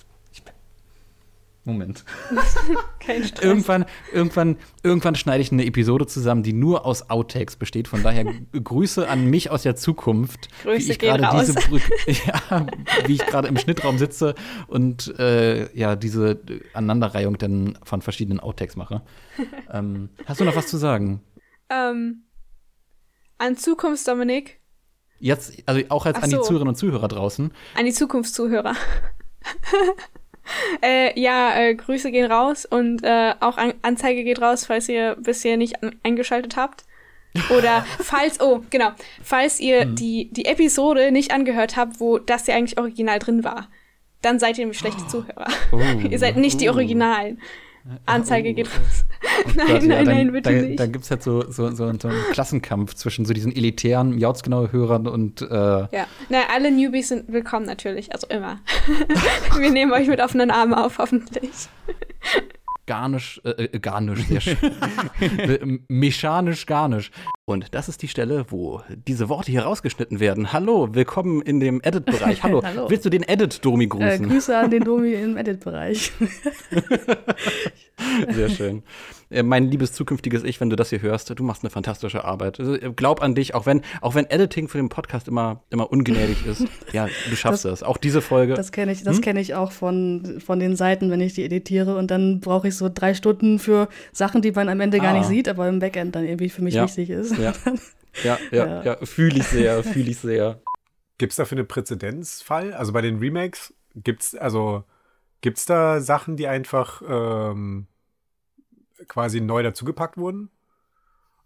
Moment. 1.67 2.05
Kein 2.99 3.25
Stress. 3.25 3.43
Irgendwann, 3.43 3.85
irgendwann, 4.13 4.57
irgendwann 4.83 5.15
schneide 5.15 5.41
ich 5.41 5.51
eine 5.51 5.65
Episode 5.65 6.07
zusammen, 6.07 6.41
die 6.41 6.53
nur 6.53 6.85
aus 6.85 7.09
Outtakes 7.09 7.57
besteht. 7.57 7.89
Von 7.89 8.03
daher 8.03 8.25
Grüße 8.53 9.07
an 9.07 9.25
mich 9.25 9.51
aus 9.51 9.63
der 9.63 9.75
Zukunft, 9.75 10.47
wie 10.63 10.69
Grüße 10.69 10.91
ich 10.93 10.99
gehen 10.99 11.17
gerade 11.17 11.45
diese 11.45 11.53
Brücke, 11.53 11.91
ja, 12.25 12.67
wie 13.05 13.15
ich 13.15 13.25
gerade 13.25 13.49
im 13.49 13.57
Schnittraum 13.57 13.97
sitze 13.97 14.33
und 14.67 15.13
äh, 15.19 15.69
ja 15.77 15.97
diese 15.97 16.39
Aneinanderreihung 16.73 17.37
dann 17.37 17.77
von 17.83 18.01
verschiedenen 18.01 18.39
Outtakes 18.39 18.77
mache. 18.77 19.01
ähm, 19.71 20.09
hast 20.25 20.39
du 20.39 20.45
noch 20.45 20.55
was 20.55 20.67
zu 20.67 20.77
sagen? 20.77 21.21
Ähm, 21.69 22.23
an 23.39 23.57
Zukunft, 23.57 24.07
Dominik. 24.07 24.61
Jetzt, 25.19 25.63
also 25.65 25.81
auch 25.89 26.05
als 26.05 26.17
Ach 26.19 26.23
an 26.23 26.29
die 26.29 26.37
so. 26.37 26.43
Zuhörerinnen 26.43 26.69
und 26.69 26.75
Zuhörer 26.75 27.09
draußen. 27.09 27.51
An 27.75 27.85
die 27.85 27.91
Zukunftszuhörer. 27.91 28.73
Äh, 30.81 31.19
ja, 31.19 31.55
äh, 31.55 31.75
Grüße 31.75 32.11
gehen 32.11 32.31
raus 32.31 32.65
und 32.65 33.03
äh, 33.03 33.33
auch 33.39 33.57
an 33.57 33.73
Anzeige 33.81 34.23
geht 34.23 34.41
raus, 34.41 34.65
falls 34.65 34.89
ihr 34.89 35.15
bisher 35.19 35.57
nicht 35.57 35.75
eingeschaltet 36.03 36.55
habt. 36.57 36.85
Oder 37.49 37.85
falls, 37.99 38.39
oh, 38.39 38.63
genau, 38.69 38.91
falls 39.21 39.59
ihr 39.59 39.85
die, 39.85 40.29
die 40.31 40.45
Episode 40.45 41.11
nicht 41.11 41.31
angehört 41.31 41.75
habt, 41.75 41.99
wo 41.99 42.17
das 42.17 42.47
ja 42.47 42.55
eigentlich 42.55 42.77
original 42.77 43.19
drin 43.19 43.43
war, 43.43 43.67
dann 44.21 44.39
seid 44.39 44.57
ihr 44.57 44.63
nämlich 44.63 44.79
schlechte 44.79 45.05
Zuhörer. 45.07 45.47
Oh. 45.71 45.79
ihr 46.09 46.19
seid 46.19 46.37
nicht 46.37 46.61
die 46.61 46.69
Oh. 46.69 46.73
Originalen. 47.87 48.21
Anzeige 48.21 48.53
nein, 49.55 49.67
Gott, 49.67 49.67
ja, 49.67 49.73
nein, 49.73 49.89
dann, 49.89 50.05
nein, 50.05 50.31
bitte 50.31 50.49
da, 50.51 50.61
nicht. 50.61 50.79
Da 50.79 50.85
gibt 50.87 51.05
es 51.05 51.11
halt 51.11 51.23
so, 51.23 51.49
so, 51.49 51.69
so, 51.69 51.75
so 51.75 52.07
einen 52.07 52.21
Klassenkampf 52.31 52.93
zwischen 52.95 53.25
so 53.25 53.33
diesen 53.33 53.55
elitären 53.55 54.15
Miautsgenaue 54.15 54.71
Hörern 54.71 55.07
und 55.07 55.41
äh, 55.41 55.47
Ja, 55.47 56.07
na, 56.29 56.39
alle 56.53 56.71
Newbies 56.71 57.09
sind 57.09 57.31
willkommen 57.31 57.65
natürlich, 57.65 58.11
also 58.11 58.27
immer. 58.27 58.59
Wir 59.57 59.71
nehmen 59.71 59.93
euch 59.93 60.07
mit 60.07 60.21
offenen 60.21 60.51
Armen 60.51 60.73
auf, 60.73 60.97
hoffentlich. 60.97 61.69
Garnisch, 62.87 63.39
äh, 63.43 63.65
äh, 63.65 63.79
Garnisch, 63.79 64.23
sehr 64.23 64.41
schön. 64.41 64.57
Äh, 65.19 65.79
Mechanisch 65.87 66.65
Garnisch. 66.65 67.11
Und 67.45 67.73
das 67.75 67.89
ist 67.89 68.01
die 68.01 68.07
Stelle, 68.07 68.45
wo 68.49 68.81
diese 69.07 69.29
Worte 69.29 69.51
hier 69.51 69.63
rausgeschnitten 69.63 70.19
werden. 70.19 70.53
Hallo, 70.53 70.93
willkommen 70.95 71.41
in 71.41 71.59
dem 71.59 71.81
Edit-Bereich. 71.83 72.43
Hallo. 72.43 72.61
Hallo. 72.63 72.89
willst 72.89 73.05
du 73.05 73.09
den 73.09 73.23
Edit-Domi 73.23 73.85
Äh, 73.85 73.87
grüßen? 73.87 74.29
Grüße 74.29 74.57
an 74.57 74.71
den 74.71 74.83
Domi 74.83 75.13
im 75.13 75.37
Edit-Bereich. 75.37 76.11
Sehr 78.29 78.49
schön. 78.49 78.83
Äh, 79.29 79.43
Mein 79.43 79.65
liebes 79.69 79.93
zukünftiges 79.93 80.43
Ich, 80.43 80.59
wenn 80.61 80.69
du 80.69 80.75
das 80.75 80.89
hier 80.89 81.01
hörst, 81.01 81.29
du 81.37 81.43
machst 81.43 81.63
eine 81.63 81.69
fantastische 81.69 82.23
Arbeit. 82.23 82.59
Also, 82.59 82.75
äh, 82.75 82.91
Glaub 82.95 83.21
an 83.21 83.35
dich, 83.35 83.53
auch 83.55 83.65
wenn, 83.65 83.81
auch 84.01 84.15
wenn 84.15 84.25
Editing 84.25 84.67
für 84.67 84.77
den 84.77 84.89
Podcast 84.89 85.27
immer, 85.27 85.63
immer 85.69 85.91
ungnädig 85.91 86.45
ist. 86.45 86.65
Ja, 86.93 87.07
du 87.29 87.35
schaffst 87.35 87.65
das. 87.65 87.83
Auch 87.83 87.97
diese 87.97 88.21
Folge. 88.21 88.53
Das 88.53 88.71
kenne 88.71 88.91
ich, 88.93 89.03
das 89.03 89.17
Hm? 89.17 89.21
kenne 89.23 89.41
ich 89.41 89.55
auch 89.55 89.71
von, 89.73 90.39
von 90.39 90.59
den 90.59 90.75
Seiten, 90.77 91.11
wenn 91.11 91.19
ich 91.19 91.33
die 91.33 91.43
editiere 91.43 91.97
und 91.97 92.09
dann 92.11 92.39
brauche 92.39 92.69
ich 92.69 92.75
so 92.77 92.89
drei 92.93 93.13
Stunden 93.13 93.59
für 93.59 93.89
Sachen, 94.13 94.41
die 94.41 94.51
man 94.51 94.69
am 94.69 94.79
Ende 94.79 94.99
gar 94.99 95.13
Ah. 95.13 95.17
nicht 95.17 95.25
sieht, 95.27 95.49
aber 95.49 95.67
im 95.67 95.79
Backend 95.79 96.15
dann 96.15 96.23
irgendwie 96.25 96.49
für 96.49 96.61
mich 96.61 96.75
Ja. 96.75 96.83
wichtig 96.85 97.09
ist. 97.09 97.37
Ja. 97.37 97.53
Ja, 98.23 98.37
ja, 98.51 98.65
Ja. 98.67 98.83
ja, 98.83 98.97
fühle 99.05 99.37
ich 99.39 99.43
sehr, 99.47 99.83
fühle 99.83 100.11
ich 100.11 100.19
sehr. 100.19 100.61
Gibt 101.17 101.31
es 101.33 101.37
dafür 101.37 101.57
einen 101.57 101.67
Präzedenzfall? 101.67 102.73
Also 102.73 102.93
bei 102.93 103.01
den 103.01 103.19
Remakes 103.19 103.73
gibt 103.95 104.21
es 104.23 104.35
also 104.35 104.83
gibt's 105.41 105.65
da 105.65 105.99
Sachen, 105.99 106.37
die 106.37 106.47
einfach 106.47 107.01
ähm, 107.07 107.87
quasi 109.07 109.41
neu 109.41 109.63
dazugepackt 109.63 110.17
wurden? 110.17 110.49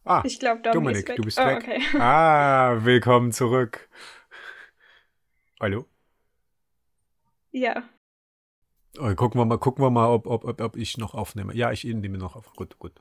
Ah, 0.03 0.23
Ich 0.25 0.39
glaube, 0.39 0.61
Domi 0.61 0.73
Dominik, 0.73 0.97
ist 1.03 1.09
weg. 1.09 1.15
du 1.17 1.23
bist 1.23 1.39
Oh, 1.39 1.45
weg. 1.45 1.57
okay. 1.57 1.81
Ah, 1.99 2.77
willkommen 2.83 3.31
zurück. 3.31 3.87
Hallo? 5.59 5.85
Ja. 7.51 7.83
Oh, 8.99 9.13
gucken 9.15 9.39
wir 9.39 9.45
mal, 9.45 9.57
gucken 9.57 9.83
wir 9.83 9.89
mal, 9.89 10.07
ob, 10.07 10.25
ob, 10.27 10.43
ob, 10.45 10.59
ob 10.61 10.75
ich 10.75 10.97
noch 10.97 11.13
aufnehme. 11.13 11.55
Ja, 11.55 11.71
ich 11.71 11.83
nehme 11.83 12.17
noch 12.17 12.35
auf. 12.35 12.51
Gut, 12.53 12.77
gut. 12.79 12.93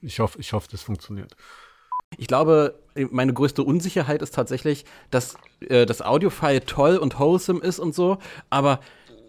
Ich 0.00 0.20
hoffe, 0.20 0.38
ich 0.38 0.52
hoffe, 0.52 0.68
das 0.70 0.82
funktioniert. 0.82 1.36
Ich 2.18 2.28
glaube, 2.28 2.78
meine 3.10 3.34
größte 3.34 3.62
Unsicherheit 3.64 4.22
ist 4.22 4.34
tatsächlich, 4.34 4.84
dass 5.10 5.36
äh, 5.60 5.86
das 5.86 6.02
Audiofile 6.02 6.64
toll 6.64 6.98
und 6.98 7.18
wholesome 7.18 7.60
ist 7.60 7.78
und 7.80 7.94
so, 7.94 8.18
aber 8.48 8.80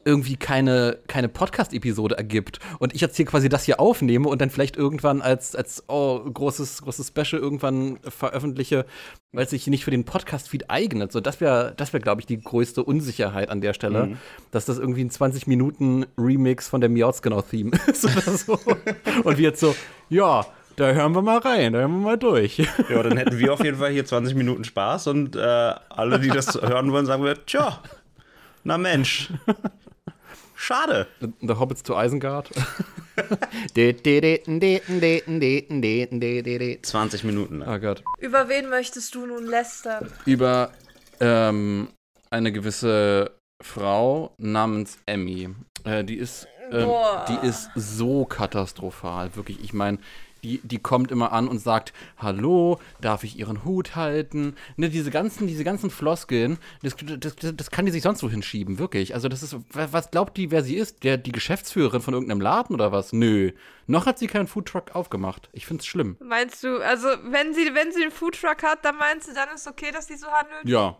irgendwie 0.08 0.38
keine, 0.38 0.98
keine 1.08 1.28
Podcast-Episode 1.28 2.18
ergibt. 2.18 2.60
Und 2.80 2.96
ich 2.96 3.02
jetzt 3.02 3.18
hier 3.18 3.26
quasi 3.26 3.50
das 3.50 3.66
hier 3.66 3.80
aufnehme 3.80 4.30
und 4.30 4.40
dann 4.42 4.50
vielleicht 4.50 4.78
irgendwann 4.78 5.22
als, 5.22 5.54
als 5.56 5.84
oh, 5.90 6.20
großes, 6.22 6.82
großes 6.82 7.10
Special 7.10 7.42
irgendwann 7.42 8.00
veröffentliche, 8.08 8.86
weil 9.34 9.44
es 9.44 9.50
sich 9.50 9.68
nicht 9.68 9.84
für 9.84 9.92
den 9.92 10.06
Podcast-Feed 10.06 10.70
eignet. 10.70 11.12
So, 11.12 11.20
das 11.20 11.42
wäre, 11.42 11.74
das 11.76 11.92
wäre, 11.92 12.02
glaube 12.02 12.22
ich, 12.22 12.26
die 12.26 12.40
größte 12.42 12.84
Unsicherheit 12.84 13.50
an 13.50 13.60
der 13.62 13.74
Stelle, 13.74 14.08
Mhm. 14.08 14.18
dass 14.52 14.66
das 14.66 14.78
irgendwie 14.80 15.04
ein 15.04 15.12
20-Minuten-Remix 15.12 16.70
von 16.70 16.82
der 16.82 16.90
Miautsgenau-Theme 16.90 17.72
ist 17.88 18.06
oder 18.06 18.38
so. 18.38 18.60
und 19.24 19.38
wir 19.38 19.44
jetzt 19.50 19.60
so, 19.60 19.76
ja, 20.10 20.46
da 20.78 20.92
hören 20.92 21.14
wir 21.16 21.22
mal 21.24 21.40
rein, 21.40 21.74
da 21.74 21.80
hören 21.80 21.92
wir 21.92 21.98
mal 22.12 22.18
durch. 22.18 22.60
Ja, 22.90 23.02
dann 23.04 23.18
hätten 23.18 23.38
wir 23.40 23.52
auf 23.54 23.64
jeden 23.64 23.78
Fall 23.80 23.92
hier 23.92 24.06
20 24.06 24.36
Minuten 24.36 24.64
Spaß 24.64 25.08
und 25.08 25.36
äh, 25.36 25.40
alle, 25.90 26.20
die 26.20 26.30
das 26.30 26.54
hören 26.54 26.92
wollen, 26.92 27.06
sagen 27.08 27.24
wir, 27.24 27.44
tja, 27.46 27.82
na 28.64 28.78
Mensch. 28.78 29.30
Schade. 30.58 31.08
The 31.20 31.54
Hobbits 31.54 31.84
to 31.84 31.94
Isengard. 31.94 32.50
20 36.82 37.24
Minuten. 37.24 37.64
Oh 37.66 37.80
Gott. 37.80 38.04
Über 38.20 38.50
wen 38.50 38.70
möchtest 38.70 39.14
du 39.16 39.28
nun 39.28 39.46
lästern? 39.46 40.12
Über 40.26 40.72
ähm, 41.20 41.90
eine 42.32 42.52
gewisse 42.52 43.32
Frau 43.62 44.34
namens 44.38 44.98
Emmy. 45.06 45.50
Äh, 45.84 46.04
die 46.04 46.16
ist, 46.18 46.48
ähm, 46.72 46.86
Boah. 46.86 47.26
die 47.30 47.48
ist 47.48 47.70
so 47.76 48.26
katastrophal, 48.26 49.36
wirklich. 49.36 49.64
Ich 49.64 49.74
meine, 49.74 50.00
die, 50.48 50.62
die 50.64 50.80
kommt 50.80 51.12
immer 51.12 51.34
an 51.34 51.48
und 51.48 51.60
sagt, 51.60 51.94
hallo, 52.18 52.80
darf 53.02 53.24
ich 53.24 53.38
ihren 53.38 53.66
Hut 53.66 53.96
halten? 53.96 54.56
Ne, 54.78 54.90
diese 54.90 55.12
ganzen, 55.12 55.48
diese 55.48 55.64
ganzen 55.64 55.90
Floskeln, 55.90 56.58
das, 56.82 56.96
das, 57.20 57.36
das, 57.56 57.72
kann 57.72 57.86
die 57.86 57.92
sich 57.92 58.04
sonst 58.04 58.24
wo 58.24 58.30
hinschieben, 58.30 58.80
wirklich. 58.80 59.14
Also 59.14 59.28
das 59.28 59.44
ist, 59.44 59.54
wa- 59.54 59.88
was 59.92 60.12
glaubt 60.12 60.38
die, 60.38 60.52
wer 60.52 60.64
sie 60.64 60.76
ist? 60.76 61.04
Der, 61.04 61.18
die 61.18 61.32
Geschäftsführerin 61.32 62.02
von 62.02 62.14
irgendeinem 62.14 62.42
Laden 62.42 62.74
oder 62.74 62.92
was? 62.92 63.14
Nö. 63.14 63.52
Noch 63.88 64.06
hat 64.06 64.20
sie 64.20 64.28
keinen 64.28 64.48
Foodtruck 64.48 64.96
aufgemacht. 64.96 65.50
Ich 65.54 65.66
find's 65.66 65.86
schlimm. 65.86 66.18
Meinst 66.20 66.64
du, 66.64 66.78
also 66.84 67.08
wenn 67.26 67.54
sie, 67.54 67.74
wenn 67.74 67.92
sie 67.92 68.02
einen 68.04 68.12
Foodtruck 68.12 68.64
hat, 68.64 68.84
dann 68.84 68.98
meinst 68.98 69.28
du, 69.30 69.34
dann 69.34 69.50
ist 69.56 69.68
okay, 69.68 69.92
dass 69.92 70.08
sie 70.08 70.18
so 70.18 70.28
handelt? 70.28 70.68
Ja. 70.68 70.98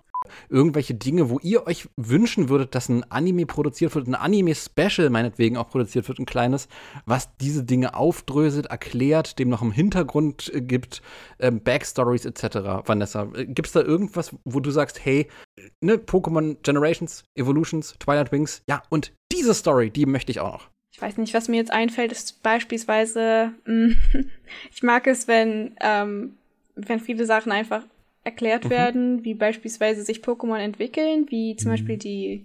Irgendwelche 0.50 0.94
Dinge, 0.94 1.30
wo 1.30 1.40
ihr 1.40 1.68
euch 1.68 1.88
wünschen 1.98 2.50
würdet, 2.50 2.76
dass 2.76 2.90
ein 2.90 3.04
Anime 3.12 3.46
produziert 3.46 3.96
wird, 3.96 4.08
ein 4.08 4.16
Anime-Special 4.16 5.10
meinetwegen 5.10 5.58
auch 5.58 5.70
produziert 5.70 6.08
wird, 6.08 6.20
ein 6.20 6.26
kleines, 6.26 6.68
was 7.06 7.36
diese 7.38 7.64
Dinge 7.64 7.96
aufdröselt, 7.96 8.68
erklärt, 8.68 9.40
dem 9.40 9.50
noch 9.50 9.62
einen 9.62 9.72
Hintergrund 9.72 10.52
äh, 10.54 10.62
gibt, 10.62 11.02
ähm, 11.40 11.62
Backstories 11.62 12.26
etc. 12.26 12.86
Vanessa, 12.86 13.30
äh, 13.36 13.46
gibt's 13.46 13.72
da 13.72 13.82
irgendwas, 13.82 14.36
wo 14.46 14.60
du 14.60 14.72
sagst, 14.72 15.04
hey, 15.04 15.28
ne, 15.82 15.96
Pokémon 15.96 16.58
Generations, 16.64 17.24
Evolutions, 17.36 17.96
Twilight 18.00 18.32
Wings, 18.32 18.62
ja, 18.68 18.84
und 18.90 19.14
diese 19.32 19.54
Story, 19.54 19.90
die 19.90 20.06
möchte 20.06 20.32
ich 20.32 20.40
auch 20.40 20.54
noch. 20.54 20.70
Ich 20.94 21.02
weiß 21.02 21.18
nicht, 21.18 21.34
was 21.34 21.48
mir 21.48 21.58
jetzt 21.58 21.72
einfällt, 21.72 22.12
ist 22.12 22.42
beispielsweise, 22.42 23.52
mh, 23.66 23.96
ich 24.72 24.82
mag 24.82 25.06
es, 25.06 25.28
wenn, 25.28 25.76
ähm, 25.80 26.38
wenn 26.76 27.00
viele 27.00 27.26
Sachen 27.26 27.52
einfach 27.52 27.84
erklärt 28.28 28.66
Mhm. 28.66 28.70
werden, 28.70 29.24
wie 29.24 29.34
beispielsweise 29.34 30.04
sich 30.04 30.20
Pokémon 30.20 30.60
entwickeln, 30.60 31.26
wie 31.30 31.56
zum 31.56 31.72
Beispiel 31.72 31.98
die, 31.98 32.44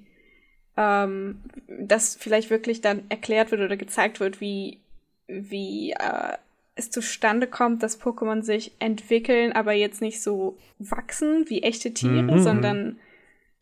ähm, 0.76 1.40
dass 1.66 2.14
vielleicht 2.16 2.50
wirklich 2.50 2.80
dann 2.80 3.02
erklärt 3.08 3.50
wird 3.50 3.60
oder 3.60 3.76
gezeigt 3.76 4.20
wird, 4.20 4.40
wie, 4.40 4.78
wie 5.26 5.90
äh, 5.90 6.36
es 6.76 6.90
zustande 6.90 7.48
kommt, 7.48 7.82
dass 7.82 8.00
Pokémon 8.00 8.42
sich 8.42 8.70
entwickeln, 8.78 9.52
aber 9.52 9.72
jetzt 9.72 10.00
nicht 10.00 10.22
so 10.22 10.56
wachsen 10.78 11.50
wie 11.50 11.62
echte 11.64 11.92
Tiere, 11.92 12.32
Mhm. 12.32 12.38
sondern 12.38 12.98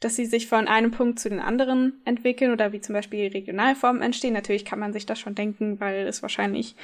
dass 0.01 0.17
sie 0.17 0.27
sich 0.27 0.47
von 0.47 0.69
einem 0.69 0.91
Punkt 0.93 1.19
zu 1.19 1.29
den 1.31 1.41
anderen 1.41 2.01
entwickeln 2.05 2.53
oder 2.53 2.73
wie 2.73 2.81
zum 2.81 2.95
Beispiel 2.95 3.29
Regionalformen 3.29 4.03
entstehen. 4.03 4.33
Natürlich 4.35 4.65
kann 4.65 4.79
man 4.79 4.93
sich 4.93 5.07
das 5.07 5.19
schon 5.19 5.35
denken, 5.35 5.81
weil 5.81 6.07
es 6.07 6.23
wahrscheinlich 6.23 6.75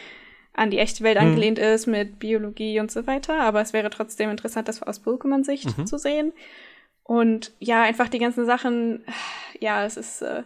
an 0.56 0.70
die 0.70 0.78
echte 0.78 1.04
Welt 1.04 1.18
Mhm. 1.20 1.26
angelehnt 1.26 1.58
ist 1.58 1.86
mit 1.86 2.18
Biologie 2.18 2.80
und 2.80 2.90
so 2.90 3.06
weiter. 3.06 3.40
Aber 3.40 3.60
es 3.60 3.72
wäre 3.72 3.90
trotzdem 3.90 4.30
interessant, 4.30 4.68
das 4.68 4.82
aus 4.82 5.02
Pokémon-Sicht 5.04 5.76
Mhm. 5.78 5.86
zu 5.86 5.98
sehen. 5.98 6.32
Und 7.04 7.52
ja, 7.60 7.82
einfach 7.82 8.08
die 8.08 8.18
ganzen 8.18 8.46
Sachen, 8.46 9.04
ja, 9.60 9.84
es 9.84 9.96
ist, 9.96 10.22
äh, 10.22 10.42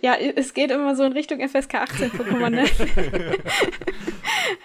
ja, 0.00 0.14
es 0.14 0.54
geht 0.54 0.70
immer 0.70 0.94
so 0.96 1.02
in 1.04 1.12
Richtung 1.12 1.40
FSK 1.40 1.74
18 1.74 2.10
Pokémon, 2.12 2.50
ne? 2.50 2.64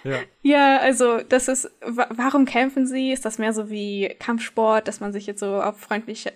Ja. 0.03 0.19
Ja, 0.41 0.77
also 0.77 1.19
das 1.21 1.47
ist, 1.47 1.69
wa 1.81 2.07
warum 2.11 2.45
kämpfen 2.45 2.85
sie? 2.87 3.11
Ist 3.11 3.25
das 3.25 3.37
mehr 3.39 3.53
so 3.53 3.69
wie 3.69 4.15
Kampfsport, 4.19 4.87
dass 4.87 4.99
man 4.99 5.11
sich 5.13 5.25
jetzt 5.27 5.39
so 5.39 5.61
auf 5.61 5.79
freundliche, 5.79 6.33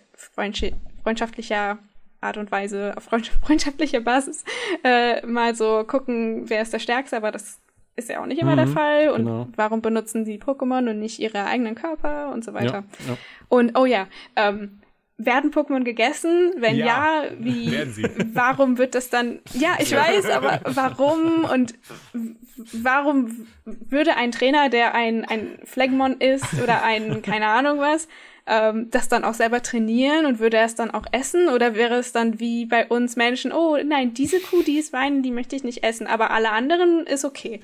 freundschaftlicher 1.03 1.79
Art 2.25 2.37
und 2.37 2.51
Weise, 2.51 2.93
auf 2.95 3.03
freund 3.03 3.27
freundschaftlicher 3.45 4.01
Basis 4.01 4.43
äh, 4.83 5.25
mal 5.25 5.55
so 5.55 5.83
gucken, 5.85 6.49
wer 6.49 6.61
ist 6.61 6.73
der 6.73 6.79
Stärkste, 6.79 7.17
aber 7.17 7.31
das 7.31 7.59
ist 7.95 8.09
ja 8.09 8.21
auch 8.21 8.25
nicht 8.25 8.41
immer 8.41 8.53
Mhm, 8.53 8.57
der 8.57 8.67
Fall. 8.67 9.09
Und 9.09 9.25
genau. 9.25 9.47
warum 9.55 9.81
benutzen 9.81 10.25
sie 10.25 10.37
Pokémon 10.37 10.89
und 10.89 10.99
nicht 10.99 11.19
ihre 11.19 11.45
eigenen 11.45 11.75
Körper 11.75 12.31
und 12.33 12.43
so 12.43 12.53
weiter. 12.53 12.83
Ja, 13.05 13.13
ja. 13.13 13.17
Und 13.47 13.77
oh 13.77 13.85
ja, 13.85 14.07
ähm, 14.35 14.81
werden 15.17 15.51
Pokémon 15.51 15.83
gegessen? 15.83 16.53
Wenn 16.57 16.75
ja, 16.75 16.85
Ja, 16.85 17.23
wie, 17.39 17.71
werden 17.77 17.93
sie. 17.93 18.07
warum 18.33 18.77
wird 18.77 18.95
das 18.95 19.09
dann, 19.09 19.39
ja, 19.53 19.77
ich 19.79 19.95
weiß, 19.95 20.29
aber 20.29 20.59
warum 20.65 21.45
und 21.45 21.75
warum 22.73 23.47
würde 23.63 24.17
ein 24.17 24.31
Trainer, 24.31 24.69
der 24.69 24.93
ein, 24.93 25.23
ein 25.25 25.59
Phlegmon 25.63 26.19
ist 26.19 26.61
oder 26.61 26.83
ein, 26.83 27.21
keine 27.21 27.47
Ahnung 27.47 27.79
was, 27.79 28.07
ähm, 28.47 28.89
das 28.91 29.07
dann 29.07 29.23
auch 29.23 29.33
selber 29.33 29.61
trainieren 29.61 30.25
und 30.25 30.39
würde 30.39 30.57
er 30.57 30.65
es 30.65 30.75
dann 30.75 30.91
auch 30.91 31.05
essen? 31.11 31.49
Oder 31.49 31.75
wäre 31.75 31.95
es 31.95 32.11
dann 32.11 32.39
wie 32.39 32.65
bei 32.65 32.87
uns 32.87 33.15
Menschen, 33.15 33.51
oh 33.51 33.77
nein, 33.83 34.13
diese 34.13 34.39
Kuh, 34.39 34.61
die 34.63 34.77
ist 34.77 34.93
Wein, 34.93 35.23
die 35.23 35.31
möchte 35.31 35.55
ich 35.55 35.63
nicht 35.63 35.83
essen, 35.83 36.07
aber 36.07 36.31
alle 36.31 36.51
anderen 36.51 37.05
ist 37.07 37.25
okay. 37.25 37.61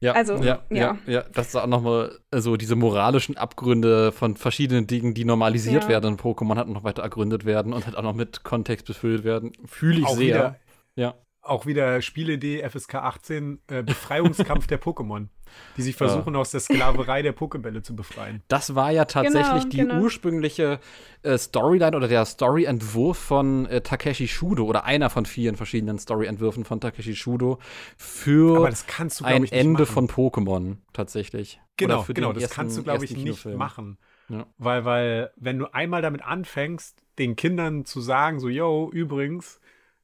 Ja, 0.00 0.12
Also, 0.12 0.34
ja, 0.36 0.62
ja, 0.70 0.76
ja. 0.76 0.98
ja, 1.12 1.24
das 1.34 1.48
ist 1.48 1.56
auch 1.56 1.66
nochmal 1.66 2.16
so 2.32 2.56
diese 2.56 2.76
moralischen 2.76 3.36
Abgründe 3.36 4.12
von 4.12 4.36
verschiedenen 4.36 4.86
Dingen, 4.86 5.12
die 5.12 5.24
normalisiert 5.24 5.82
Ja. 5.84 5.88
werden 5.88 6.12
in 6.12 6.16
Pokémon, 6.18 6.56
halt 6.56 6.68
noch 6.68 6.84
weiter 6.84 7.02
ergründet 7.02 7.44
werden 7.44 7.72
und 7.72 7.84
halt 7.84 7.96
auch 7.96 8.02
noch 8.02 8.14
mit 8.14 8.44
Kontext 8.44 8.86
befüllt 8.86 9.24
werden. 9.24 9.52
Fühle 9.66 9.98
ich 9.98 10.06
Auch 10.06 10.16
sehr. 10.16 10.26
wieder- 10.26 10.56
ja. 10.94 11.14
Auch 11.48 11.66
wieder 11.66 12.02
Spielidee 12.02 12.62
FSK 12.68 12.96
18, 12.96 13.60
äh, 13.68 13.82
Befreiungskampf 13.82 14.66
der 14.66 14.80
Pokémon, 14.80 15.28
die 15.76 15.82
sich 15.82 15.96
versuchen, 15.96 16.36
aus 16.36 16.50
der 16.50 16.60
Sklaverei 16.60 17.22
der 17.22 17.32
Pokebälle 17.32 17.82
zu 17.82 17.96
befreien. 17.96 18.42
Das 18.48 18.74
war 18.74 18.90
ja 18.90 19.04
tatsächlich 19.06 19.62
Genau, 19.62 19.68
die 19.70 19.76
genau. 19.78 20.00
ursprüngliche 20.00 20.80
äh, 21.22 21.38
Storyline 21.38 21.96
oder 21.96 22.06
der 22.08 22.24
Storyentwurf 22.24 23.16
von 23.18 23.66
äh, 23.66 23.80
Takeshi 23.80 24.28
Shudo 24.28 24.64
oder 24.64 24.84
einer 24.84 25.10
von 25.10 25.24
vielen 25.26 25.56
verschiedenen 25.56 25.98
Storyentwürfen 25.98 26.64
von 26.64 26.80
Takeshi 26.80 27.16
Shudo 27.16 27.58
für 27.96 28.56
Aber 28.58 28.70
das 28.70 28.86
kannst 28.86 29.20
du, 29.20 29.24
ein 29.24 29.44
Ende 29.44 29.82
machen. 29.84 29.86
von 29.86 30.08
Pokémon 30.08 30.76
tatsächlich. 30.92 31.60
Genau, 31.76 32.04
genau, 32.08 32.32
das 32.32 32.50
kannst 32.50 32.76
du, 32.76 32.80
ersten- 32.80 32.84
glaube 32.84 33.04
ich, 33.04 33.10
ersten 33.12 33.24
nicht 33.24 33.42
Kinofilm. 33.42 33.56
machen. 33.58 33.98
Ja. 34.28 34.46
Weil, 34.58 34.84
weil, 34.84 35.30
wenn 35.36 35.58
du 35.58 35.72
einmal 35.72 36.02
damit 36.02 36.22
anfängst, 36.22 37.02
den 37.18 37.34
Kindern 37.36 37.84
zu 37.86 38.00
sagen, 38.02 38.40
so, 38.40 38.48
yo, 38.48 38.90
übrigens, 38.92 39.58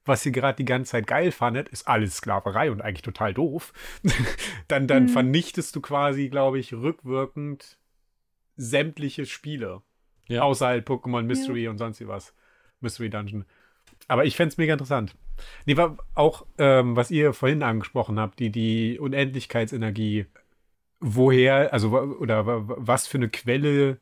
was 0.04 0.24
ihr 0.26 0.32
gerade 0.32 0.56
die 0.56 0.64
ganze 0.64 0.92
Zeit 0.92 1.06
geil 1.06 1.32
fandet, 1.32 1.68
ist 1.68 1.88
alles 1.88 2.16
Sklaverei 2.16 2.70
und 2.70 2.82
eigentlich 2.82 3.02
total 3.02 3.32
doof, 3.34 3.72
dann, 4.68 4.86
dann 4.86 5.04
Mhm. 5.04 5.08
vernichtest 5.08 5.74
du 5.76 5.80
quasi, 5.80 6.28
glaube 6.28 6.58
ich, 6.58 6.72
rückwirkend 6.74 7.78
sämtliche 8.56 9.26
Spiele. 9.26 9.82
Ja. 10.28 10.42
Außer 10.42 10.66
halt 10.66 10.86
Pokémon 10.88 11.22
Mystery 11.22 11.68
und 11.68 11.78
sonst 11.78 12.00
wie 12.00 12.08
was. 12.08 12.34
Mystery 12.80 13.10
Dungeon. 13.10 13.44
Aber 14.08 14.24
ich 14.24 14.36
fände 14.36 14.48
es 14.52 14.56
mega 14.58 14.72
interessant. 14.74 15.14
Nee, 15.66 15.76
war 15.76 15.96
auch, 16.14 16.46
ähm, 16.58 16.96
was 16.96 17.10
ihr 17.10 17.32
vorhin 17.32 17.62
angesprochen 17.62 18.18
habt, 18.20 18.38
die, 18.38 18.50
die 18.50 18.98
Unendlichkeitsenergie, 18.98 20.26
woher, 21.00 21.72
also 21.72 21.90
oder 21.98 22.46
wa- 22.46 22.68
wa- 22.68 22.76
was 22.78 23.06
für 23.06 23.18
eine 23.18 23.28
Quelle 23.28 23.98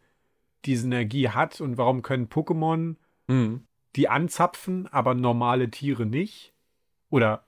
diese 0.64 0.86
Energie 0.86 1.28
hat 1.30 1.60
und 1.60 1.76
warum 1.78 2.02
können 2.02 2.28
Pokémon 2.28 2.96
Mhm. 3.28 3.64
Die 3.96 4.08
anzapfen, 4.08 4.88
aber 4.90 5.14
normale 5.14 5.70
Tiere 5.70 6.06
nicht? 6.06 6.52
Oder 7.10 7.44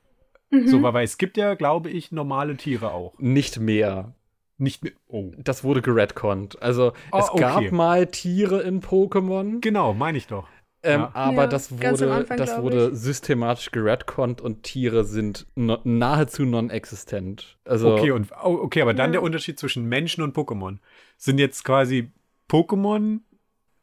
Mhm. 0.51 0.69
so, 0.69 0.83
weil 0.83 1.05
es 1.05 1.19
gibt 1.19 1.37
ja, 1.37 1.55
glaube 1.55 1.91
ich, 1.91 2.13
normale 2.13 2.57
Tiere 2.57 2.93
auch. 2.93 3.15
Nicht 3.19 3.59
mehr. 3.59 4.15
Nicht 4.57 4.85
mehr. 4.85 4.93
Oh. 5.09 5.33
Das 5.39 5.65
wurde 5.65 5.83
geredconnt. 5.83 6.63
Also 6.63 6.93
Oh, 7.11 7.19
es 7.19 7.33
gab 7.41 7.57
okay. 7.59 7.71
mal 7.73 8.07
Tiere 8.07 8.63
in 8.63 8.81
Pokémon. 8.81 9.61
Genau, 9.61 9.95
meine 9.95 10.17
ich 10.19 10.27
doch. 10.29 10.47
Ähm, 10.85 11.01
Ja. 11.01 11.11
Aber 11.15 11.43
Ja, 11.43 11.47
das 11.49 11.73
wurde, 11.73 12.13
Anfang, 12.13 12.37
das 12.37 12.61
wurde 12.63 12.91
ich. 12.93 12.99
systematisch 12.99 13.71
geredconnt 13.73 14.41
und 14.43 14.63
Tiere 14.63 15.03
sind 15.05 15.47
no, 15.57 15.79
nahezu 15.83 16.45
non-existent. 16.45 17.59
Also 17.65 17.95
Okay, 17.95 18.11
und, 18.13 18.31
oh, 18.45 18.59
okay, 18.63 18.83
aber 18.83 18.95
dann 18.95 19.09
Ja. 19.11 19.13
der 19.13 19.23
Unterschied 19.23 19.59
zwischen 19.59 19.87
Menschen 19.87 20.23
und 20.23 20.37
Pokémon. 20.37 20.79
Sind 21.17 21.39
jetzt 21.39 21.65
quasi 21.65 22.13
Pokémon, 22.49 23.21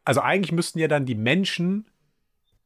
also 0.06 0.21
eigentlich 0.21 0.52
müssten 0.52 0.80
ja 0.80 0.88
dann 0.88 1.06
die 1.06 1.15
Menschen, 1.15 1.86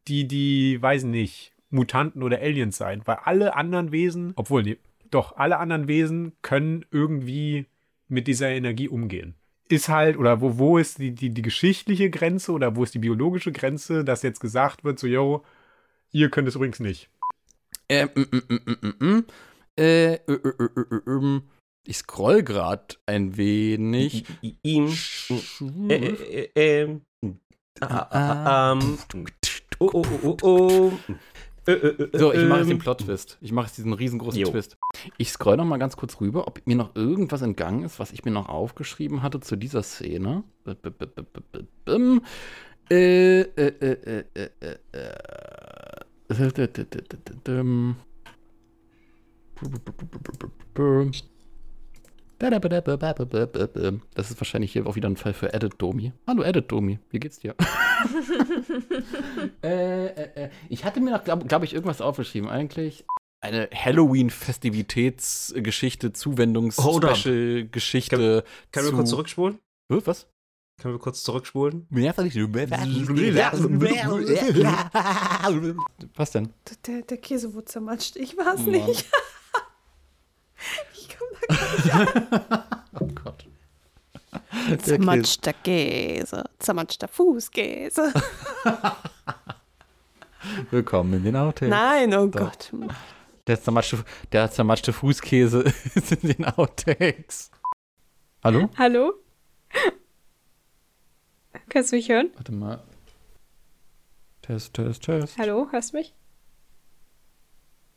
die, 0.07 0.27
die, 0.27 0.81
weiß 0.81 1.03
nicht, 1.03 1.53
Mutanten 1.69 2.23
oder 2.23 2.39
Aliens 2.39 2.77
sein, 2.77 3.01
weil 3.05 3.17
alle 3.23 3.55
anderen 3.55 3.91
Wesen, 3.91 4.33
obwohl, 4.35 4.63
nee, 4.63 4.77
doch, 5.11 5.37
alle 5.37 5.57
anderen 5.57 5.87
Wesen 5.87 6.33
können 6.41 6.85
irgendwie 6.91 7.65
mit 8.07 8.27
dieser 8.27 8.49
Energie 8.49 8.87
umgehen. 8.87 9.35
Ist 9.67 9.89
halt, 9.89 10.17
oder 10.17 10.41
wo, 10.41 10.57
wo 10.57 10.77
ist 10.77 10.99
die, 10.99 11.11
die, 11.11 11.31
die 11.31 11.41
geschichtliche 11.41 12.09
Grenze 12.09 12.51
oder 12.51 12.75
wo 12.75 12.83
ist 12.83 12.93
die 12.93 12.99
biologische 12.99 13.51
Grenze, 13.51 14.03
dass 14.03 14.21
jetzt 14.21 14.39
gesagt 14.39 14.83
wird, 14.83 14.99
so, 14.99 15.07
yo, 15.07 15.43
ihr 16.11 16.29
könnt 16.29 16.47
es 16.47 16.55
übrigens 16.55 16.79
nicht. 16.79 17.09
Ähm, 17.89 18.09
mm, 18.15 18.21
mm, 18.31 18.43
mm, 18.47 18.59
mm, 18.65 18.77
mm, 18.81 19.05
mm. 19.05 19.25
Äh, 19.77 20.13
äh, 20.13 20.19
äh, 20.27 20.33
äh, 20.33 20.95
äh, 20.95 21.11
ähm, 21.11 21.43
ich 21.87 21.97
scroll 21.97 22.43
gerade 22.43 22.95
ein 23.05 23.37
wenig. 23.37 24.25
Ihm. 24.63 24.91
Äh, 25.89 25.95
äh, 25.95 26.49
äh, 26.55 26.81
ähm. 26.83 27.01
Ah, 27.81 28.07
ah, 28.09 28.71
ähm. 28.71 28.97
Oh, 29.79 29.89
oh, 29.93 30.03
oh, 30.23 30.37
oh, 30.41 30.47
oh. 30.47 30.91
Äh, 31.67 31.71
äh, 31.73 32.03
äh, 32.03 32.17
So, 32.17 32.31
ich 32.31 32.43
mache 32.45 32.59
jetzt 32.59 32.67
den 32.69 32.73
ähm. 32.73 32.79
Plot-Twist. 32.79 33.37
Ich 33.41 33.51
mache 33.51 33.67
jetzt 33.67 33.77
diesen 33.77 33.93
riesengroßen 33.93 34.39
Jo. 34.39 34.51
Twist. 34.51 34.77
Ich 35.17 35.31
scroll 35.31 35.57
noch 35.57 35.65
mal 35.65 35.77
ganz 35.77 35.97
kurz 35.97 36.21
rüber, 36.21 36.47
ob 36.47 36.61
mir 36.67 36.75
noch 36.75 36.95
irgendwas 36.95 37.41
entgangen 37.41 37.83
ist, 37.83 37.99
was 37.99 38.11
ich 38.11 38.23
mir 38.23 38.31
noch 38.31 38.49
aufgeschrieben 38.49 39.23
hatte 39.23 39.39
zu 39.39 39.55
dieser 39.55 39.81
Szene. 39.81 40.43
Äh, 40.65 40.71
äh, 43.41 43.41
äh, 43.41 43.71
äh, 43.81 44.23
äh, 44.35 44.49
äh, 44.59 44.77
äh. 44.91 46.51
d- 46.51 46.51
d- 46.51 46.67
d- 46.67 46.85
d- 46.85 47.01
d- 47.01 47.33
dim. 47.47 47.95
Das 52.39 54.31
ist 54.31 54.39
wahrscheinlich 54.39 54.71
hier 54.73 54.87
auch 54.87 54.95
wieder 54.95 55.09
ein 55.09 55.17
Fall 55.17 55.33
für 55.33 55.53
Edit 55.53 55.73
Domi. 55.77 56.13
Hallo 56.27 56.43
Edit 56.43 56.71
Domi, 56.71 56.99
wie 57.09 57.19
geht's 57.19 57.39
dir? 57.39 57.55
äh, 59.63 60.05
äh, 60.07 60.45
äh, 60.45 60.49
ich 60.69 60.83
hatte 60.83 60.99
mir 60.99 61.11
noch, 61.11 61.23
glaube 61.23 61.45
glaub 61.45 61.61
ich, 61.63 61.73
irgendwas 61.73 62.01
aufgeschrieben. 62.01 62.49
Eigentlich 62.49 63.05
eine 63.41 63.69
Halloween-Festivitätsgeschichte. 63.73 66.13
Zuwendungs-Special-Geschichte. 66.13 68.43
Können 68.71 68.85
wir 68.87 68.93
kurz 68.93 69.09
zurückspulen? 69.09 69.59
Was? 69.87 70.27
Können 70.81 70.95
wir 70.95 70.99
kurz 70.99 71.21
zurückspulen? 71.23 71.87
Was 76.15 76.31
denn? 76.31 76.51
Der, 76.85 77.03
der 77.03 77.17
Käse 77.17 77.53
wurde 77.53 77.65
zermatscht. 77.65 78.17
Ich 78.17 78.35
war 78.35 78.55
es 78.55 78.61
Mann. 78.61 78.71
nicht. 78.71 79.05
da 81.47 82.65
Oh 82.99 83.07
Gott. 83.23 83.45
Zermatschter 84.81 85.53
Käse, 85.53 86.43
zermatschter 86.59 87.07
Fußkäse. 87.07 88.13
Willkommen 90.71 91.13
in 91.13 91.23
den 91.23 91.35
Outtakes. 91.35 91.69
Nein, 91.69 92.13
oh 92.13 92.27
Doch. 92.27 92.51
Gott. 92.51 92.71
Der 93.47 93.61
zermatschte, 93.61 94.03
der 94.31 94.49
zermatschte 94.49 94.93
Fußkäse 94.93 95.61
ist 95.95 96.11
in 96.11 96.33
den 96.33 96.45
Outtakes. 96.45 97.51
Hallo? 98.43 98.69
Hallo? 98.77 99.13
Kannst 101.69 101.91
du 101.91 101.95
mich 101.95 102.09
hören? 102.09 102.29
Warte 102.35 102.51
mal. 102.51 102.83
Test, 104.41 104.73
Test, 104.73 105.03
Test. 105.03 105.37
Hallo, 105.37 105.67
hörst 105.71 105.93
du 105.93 105.97
mich? 105.97 106.13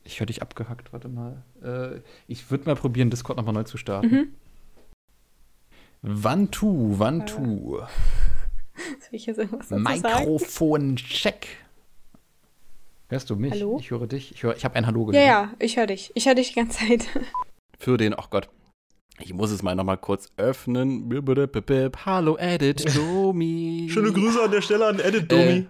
Ich 0.09 0.19
höre 0.19 0.25
dich 0.25 0.41
abgehackt, 0.41 0.91
warte 0.91 1.07
mal. 1.07 1.43
Äh, 1.61 2.01
ich 2.27 2.49
würde 2.49 2.65
mal 2.65 2.75
probieren, 2.75 3.11
Discord 3.11 3.37
nochmal 3.37 3.53
neu 3.53 3.61
zu 3.63 3.77
starten. 3.77 4.09
Mhm. 4.09 4.27
Wantu, 6.01 6.97
Wantu. 6.97 7.77
Soll 8.99 9.11
ich 9.11 9.27
jetzt 9.27 9.37
irgendwas 9.37 9.67
dazu 9.67 9.83
sagen? 9.83 10.01
Mikrofon-Check. 10.01 11.47
Hörst 13.09 13.29
du 13.29 13.35
mich? 13.35 13.51
Hallo? 13.51 13.77
Ich 13.79 13.91
höre 13.91 14.07
dich. 14.07 14.31
Ich, 14.33 14.41
höre, 14.41 14.55
ich 14.55 14.65
habe 14.65 14.75
ein 14.77 14.87
Hallo 14.87 15.11
Ja, 15.11 15.11
gehört. 15.11 15.27
ja, 15.27 15.53
ich 15.59 15.77
höre 15.77 15.85
dich. 15.85 16.11
Ich 16.15 16.25
höre 16.25 16.33
dich 16.35 16.49
die 16.49 16.55
ganze 16.55 16.79
Zeit. 16.87 17.05
Für 17.77 17.97
den, 17.97 18.15
ach 18.17 18.31
Gott. 18.31 18.49
Ich 19.19 19.31
muss 19.35 19.51
es 19.51 19.61
mal 19.61 19.75
nochmal 19.75 19.97
kurz 19.97 20.31
öffnen. 20.37 21.07
Hallo, 22.03 22.35
Edit, 22.37 22.97
Domi. 22.97 23.89
Schöne 23.91 24.11
Grüße 24.11 24.41
an 24.43 24.49
der 24.49 24.61
Stelle 24.63 24.87
an 24.87 24.99
Edit 24.99 25.23
Äh, 25.23 25.27
Domi. 25.27 25.67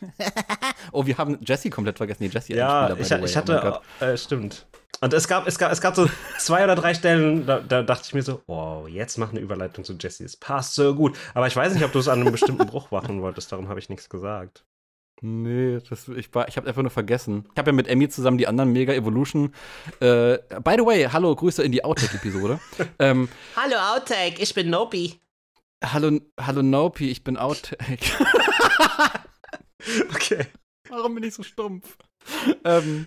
oh, 0.92 1.06
wir 1.06 1.18
haben 1.18 1.38
Jessie 1.44 1.70
komplett 1.70 1.96
vergessen. 1.98 2.22
Nee, 2.24 2.30
Jessie 2.32 2.54
ja, 2.54 2.92
ich, 2.94 3.10
ich. 3.10 3.12
Oh 3.12 3.36
hatte, 3.36 3.60
Gott. 3.62 4.02
äh, 4.08 4.16
stimmt. 4.16 4.66
Und 5.00 5.12
es 5.14 5.28
gab, 5.28 5.46
es 5.46 5.58
gab, 5.58 5.70
es 5.70 5.80
gab 5.80 5.94
so 5.94 6.08
zwei 6.38 6.64
oder 6.64 6.74
drei 6.74 6.92
Stellen, 6.92 7.46
da, 7.46 7.60
da 7.60 7.82
dachte 7.82 8.02
ich 8.06 8.14
mir 8.14 8.22
so, 8.22 8.42
wow, 8.46 8.88
jetzt 8.88 9.16
mach 9.16 9.30
eine 9.30 9.38
Überleitung 9.40 9.84
zu 9.84 9.92
Jesse. 9.94 10.24
Es 10.24 10.36
passt 10.36 10.74
so 10.74 10.94
gut. 10.94 11.16
Aber 11.34 11.46
ich 11.46 11.54
weiß 11.54 11.72
nicht, 11.74 11.84
ob 11.84 11.92
du 11.92 12.00
es 12.00 12.08
an 12.08 12.20
einem 12.20 12.32
bestimmten 12.32 12.66
Bruch 12.66 12.90
machen 12.90 13.22
wolltest, 13.22 13.52
darum 13.52 13.68
habe 13.68 13.78
ich 13.78 13.88
nichts 13.88 14.08
gesagt. 14.08 14.64
Nee, 15.20 15.80
das, 15.88 16.06
ich, 16.08 16.32
war- 16.34 16.48
ich 16.48 16.56
habe 16.56 16.68
einfach 16.68 16.82
nur 16.82 16.90
vergessen. 16.90 17.48
Ich 17.52 17.58
habe 17.58 17.70
ja 17.70 17.74
mit 17.74 17.86
Emmy 17.88 18.08
zusammen 18.08 18.38
die 18.38 18.46
anderen 18.48 18.72
Mega 18.72 18.92
Evolution. 18.92 19.52
Äh, 20.00 20.38
by 20.62 20.74
the 20.78 20.84
way, 20.86 21.04
hallo, 21.12 21.34
Grüße 21.34 21.62
in 21.62 21.72
die 21.72 21.84
Outtake-Episode. 21.84 22.58
ähm, 22.98 23.28
Hallo 23.56 23.76
Outtake, 23.94 24.40
ich 24.40 24.54
bin 24.54 24.70
Nopi. 24.70 25.18
hallo, 25.84 26.20
hallo 26.40 26.62
Nopi, 26.62 27.10
ich 27.10 27.22
bin 27.24 27.36
Outtake. 27.36 27.98
Okay. 30.14 30.46
Warum 30.88 31.14
bin 31.14 31.24
ich 31.24 31.34
so 31.34 31.42
stumpf? 31.42 31.96
ähm, 32.64 33.06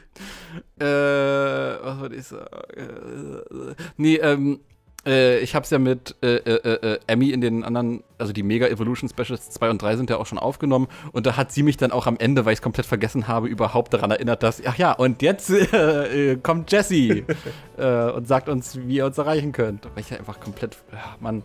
äh, 0.79 0.85
was 0.85 1.99
wollte 1.99 2.15
ich 2.15 2.25
sagen? 2.25 2.45
Äh, 2.75 3.75
nee, 3.97 4.15
ähm, 4.17 4.59
Äh, 5.03 5.39
ich 5.39 5.55
habe 5.55 5.63
es 5.63 5.71
ja 5.71 5.79
mit 5.79 6.15
äh, 6.21 6.35
äh, 6.35 6.93
äh, 6.93 6.99
Emmy 7.07 7.31
in 7.31 7.41
den 7.41 7.63
anderen, 7.63 8.03
also 8.19 8.33
die 8.33 8.43
Mega 8.43 8.67
Evolution 8.67 9.09
Specials 9.09 9.49
2 9.49 9.71
und 9.71 9.81
3 9.81 9.95
sind 9.97 10.11
ja 10.11 10.17
auch 10.17 10.27
schon 10.27 10.37
aufgenommen. 10.37 10.87
Und 11.11 11.25
da 11.25 11.37
hat 11.37 11.51
sie 11.51 11.63
mich 11.63 11.77
dann 11.77 11.91
auch 11.91 12.05
am 12.05 12.17
Ende, 12.17 12.45
weil 12.45 12.53
ich 12.53 12.57
es 12.59 12.61
komplett 12.61 12.85
vergessen 12.85 13.27
habe, 13.27 13.47
überhaupt 13.47 13.95
daran 13.95 14.11
erinnert, 14.11 14.43
dass, 14.43 14.61
ach 14.63 14.77
ja, 14.77 14.91
und 14.91 15.23
jetzt 15.23 15.49
äh, 15.49 16.33
äh, 16.33 16.35
kommt 16.37 16.71
Jesse 16.71 17.23
äh, 17.77 18.11
und 18.11 18.27
sagt 18.27 18.47
uns, 18.47 18.77
wie 18.77 18.97
ihr 18.97 19.07
uns 19.07 19.17
erreichen 19.17 19.53
könnt. 19.53 19.85
Weil 19.95 20.01
ich 20.01 20.11
ja 20.11 20.17
einfach 20.17 20.39
komplett, 20.39 20.77
ja, 20.91 21.15
Mann. 21.19 21.41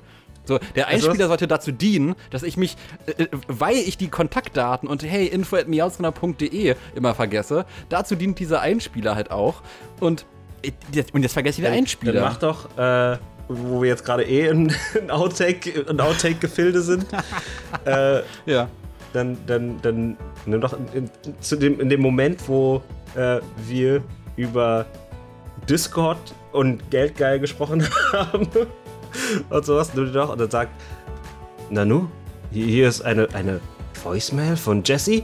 So, 0.47 0.59
der 0.75 0.89
Also 0.89 1.09
Einspieler 1.09 1.29
sollte 1.29 1.49
dazu 1.49 1.73
dienen, 1.73 2.15
dass 2.31 2.43
ich 2.43 2.57
mich, 2.57 2.77
äh, 3.07 3.25
äh, 3.25 3.29
weil 3.49 3.77
ich 3.77 3.99
die 3.99 4.09
Kontaktdaten 4.09 4.89
und 4.89 5.03
hey, 5.03 5.27
info 5.27 5.57
at 5.57 5.69
miauzner.de 5.69 6.75
immer 6.95 7.15
vergesse, 7.15 7.67
dazu 7.89 8.15
dient 8.15 8.39
dieser 8.39 8.61
Einspieler 8.61 9.17
halt 9.17 9.31
auch. 9.31 9.63
Und, 10.01 10.25
äh, 10.63 10.71
jetzt- 10.93 11.15
und 11.15 11.23
jetzt 11.23 11.33
vergesse 11.33 11.61
ich 11.61 11.67
den 11.67 11.75
Einspieler. 11.75 12.13
Dann 12.13 12.23
mach 12.23 12.39
doch, 12.39 12.79
äh, 12.79 13.19
wo 13.49 13.83
wir 13.83 13.89
jetzt 13.89 14.05
gerade 14.05 14.25
eh 14.25 14.49
in, 14.49 14.73
in 15.01 15.11
Outtake, 15.11 15.71
in 15.71 16.01
Outtake-Gefilde 16.01 16.81
sind. 16.81 17.07
äh, 17.85 18.21
ja. 18.47 18.69
Dann, 19.13 19.39
dann, 19.47 19.81
dann 19.83 20.17
nimm 20.45 20.61
doch 20.61 20.75
in, 20.93 21.05
in, 21.05 21.11
zu 21.41 21.57
dem, 21.57 21.81
in 21.81 21.89
dem 21.89 22.01
Moment, 22.01 22.47
wo 22.49 22.83
äh, 23.15 23.41
wir 23.67 24.03
über 24.37 24.85
Discord 25.69 26.19
und 26.53 26.91
Geldgeil 26.91 27.41
gesprochen 27.41 27.87
haben 28.13 28.49
und 29.51 29.65
sowas, 29.65 29.93
nimm 29.95 30.13
doch 30.13 30.31
und 30.31 30.41
dann 30.41 30.51
sagt, 30.51 30.71
Nanu, 31.71 32.07
hier, 32.51 32.89
ist 32.89 33.03
eine, 33.03 33.29
eine 33.35 33.61
Voicemail 34.03 34.57
von 34.57 34.83
Jesse 34.85 35.23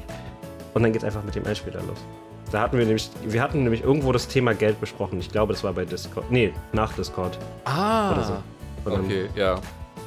und 0.74 0.82
dann 0.82 0.92
geht 0.92 1.04
einfach 1.04 1.22
mit 1.22 1.34
dem 1.34 1.46
Einspieler 1.46 1.80
los. 1.82 1.98
Da 2.50 2.60
hatten 2.60 2.76
wir 2.76 2.84
nämlich, 2.84 3.08
wir 3.24 3.40
hatten 3.42 3.62
nämlich 3.62 3.82
irgendwo 3.82 4.12
das 4.12 4.28
Thema 4.28 4.54
Geld 4.54 4.78
besprochen. 4.80 5.18
Ich 5.20 5.30
glaube, 5.30 5.54
das 5.54 5.64
war 5.64 5.72
bei 5.72 5.84
Discord. 5.86 6.30
Nee, 6.30 6.52
nach 6.72 6.92
Discord. 6.92 7.38
Ah, 7.64 8.12
Oder 8.12 8.24
so. 8.24 8.32
Dann- 8.90 9.04
okay, 9.04 9.28
ja. 9.34 9.58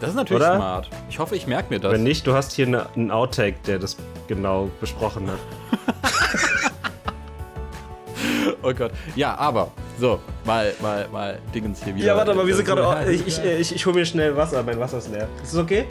Das 0.02 0.10
ist 0.10 0.15
natürlich 0.15 0.43
Oder? 0.43 0.56
smart. 0.58 0.89
Ich 1.10 1.19
hoffe, 1.19 1.36
ich 1.36 1.48
merke 1.48 1.74
mir 1.74 1.80
das. 1.80 1.93
Wenn 1.93 2.04
nicht, 2.04 2.28
du 2.28 2.34
hast 2.34 2.52
hier 2.52 2.67
eine, 2.67 2.88
einen 2.95 3.12
Outtake, 3.12 3.56
der 3.65 3.80
das 3.80 3.95
genau 4.28 4.69
besprochen 4.80 5.30
hat. 5.32 5.39
Oh 8.62 8.74
Gott. 8.74 8.91
Ja, 9.15 9.36
aber, 9.38 9.71
so, 9.99 10.19
mal, 10.45 10.73
mal, 10.81 11.08
mal 11.10 11.39
Dingens 11.53 11.84
hier 11.84 11.95
wieder. 11.95 12.08
Ja, 12.08 12.15
warte 12.17 12.34
mal, 12.34 12.45
wir 12.45 12.55
sind 12.55 12.67
Ja, 12.67 12.75
gerade. 12.75 13.12
Ich, 13.12 13.25
ich, 13.27 13.43
ich, 13.43 13.75
ich 13.75 13.86
hole 13.86 13.95
mir 13.95 14.05
schnell 14.05 14.36
Wasser, 14.36 14.62
mein 14.63 14.79
Wasser 14.79 14.97
ist 14.97 15.10
leer. 15.12 15.27
Ist 15.43 15.53
das 15.53 15.62
okay? 15.62 15.86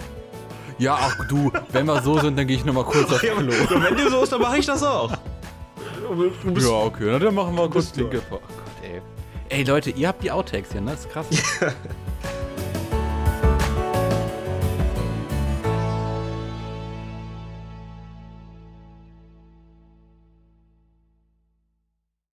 Ja, 0.78 0.98
ach 1.00 1.16
du, 1.28 1.52
wenn 1.72 1.86
wir 1.86 2.02
so 2.02 2.18
sind, 2.18 2.36
dann 2.38 2.46
gehe 2.46 2.56
ich 2.56 2.64
nochmal 2.64 2.84
kurz 2.84 3.10
aufs 3.12 3.22
Ja, 3.22 3.34
Klo. 3.34 3.52
wenn 3.80 3.96
dir 3.96 4.10
so 4.10 4.22
ist, 4.22 4.32
dann 4.32 4.40
mache 4.40 4.58
ich 4.58 4.66
das 4.66 4.82
auch. 4.82 5.10
Ja, 5.10 6.70
okay, 6.70 7.04
na, 7.06 7.18
dann 7.18 7.34
machen 7.34 7.54
wir 7.56 7.68
kurz. 7.70 7.92
Oh 7.98 8.04
Gott, 8.04 8.40
ey. 8.82 9.00
Ey, 9.48 9.64
Leute, 9.64 9.90
ihr 9.90 10.08
habt 10.08 10.22
die 10.22 10.30
Outtakes 10.30 10.72
hier, 10.72 10.80
ne? 10.80 10.90
Das 10.92 11.00
ist 11.00 11.10
krass. 11.10 11.26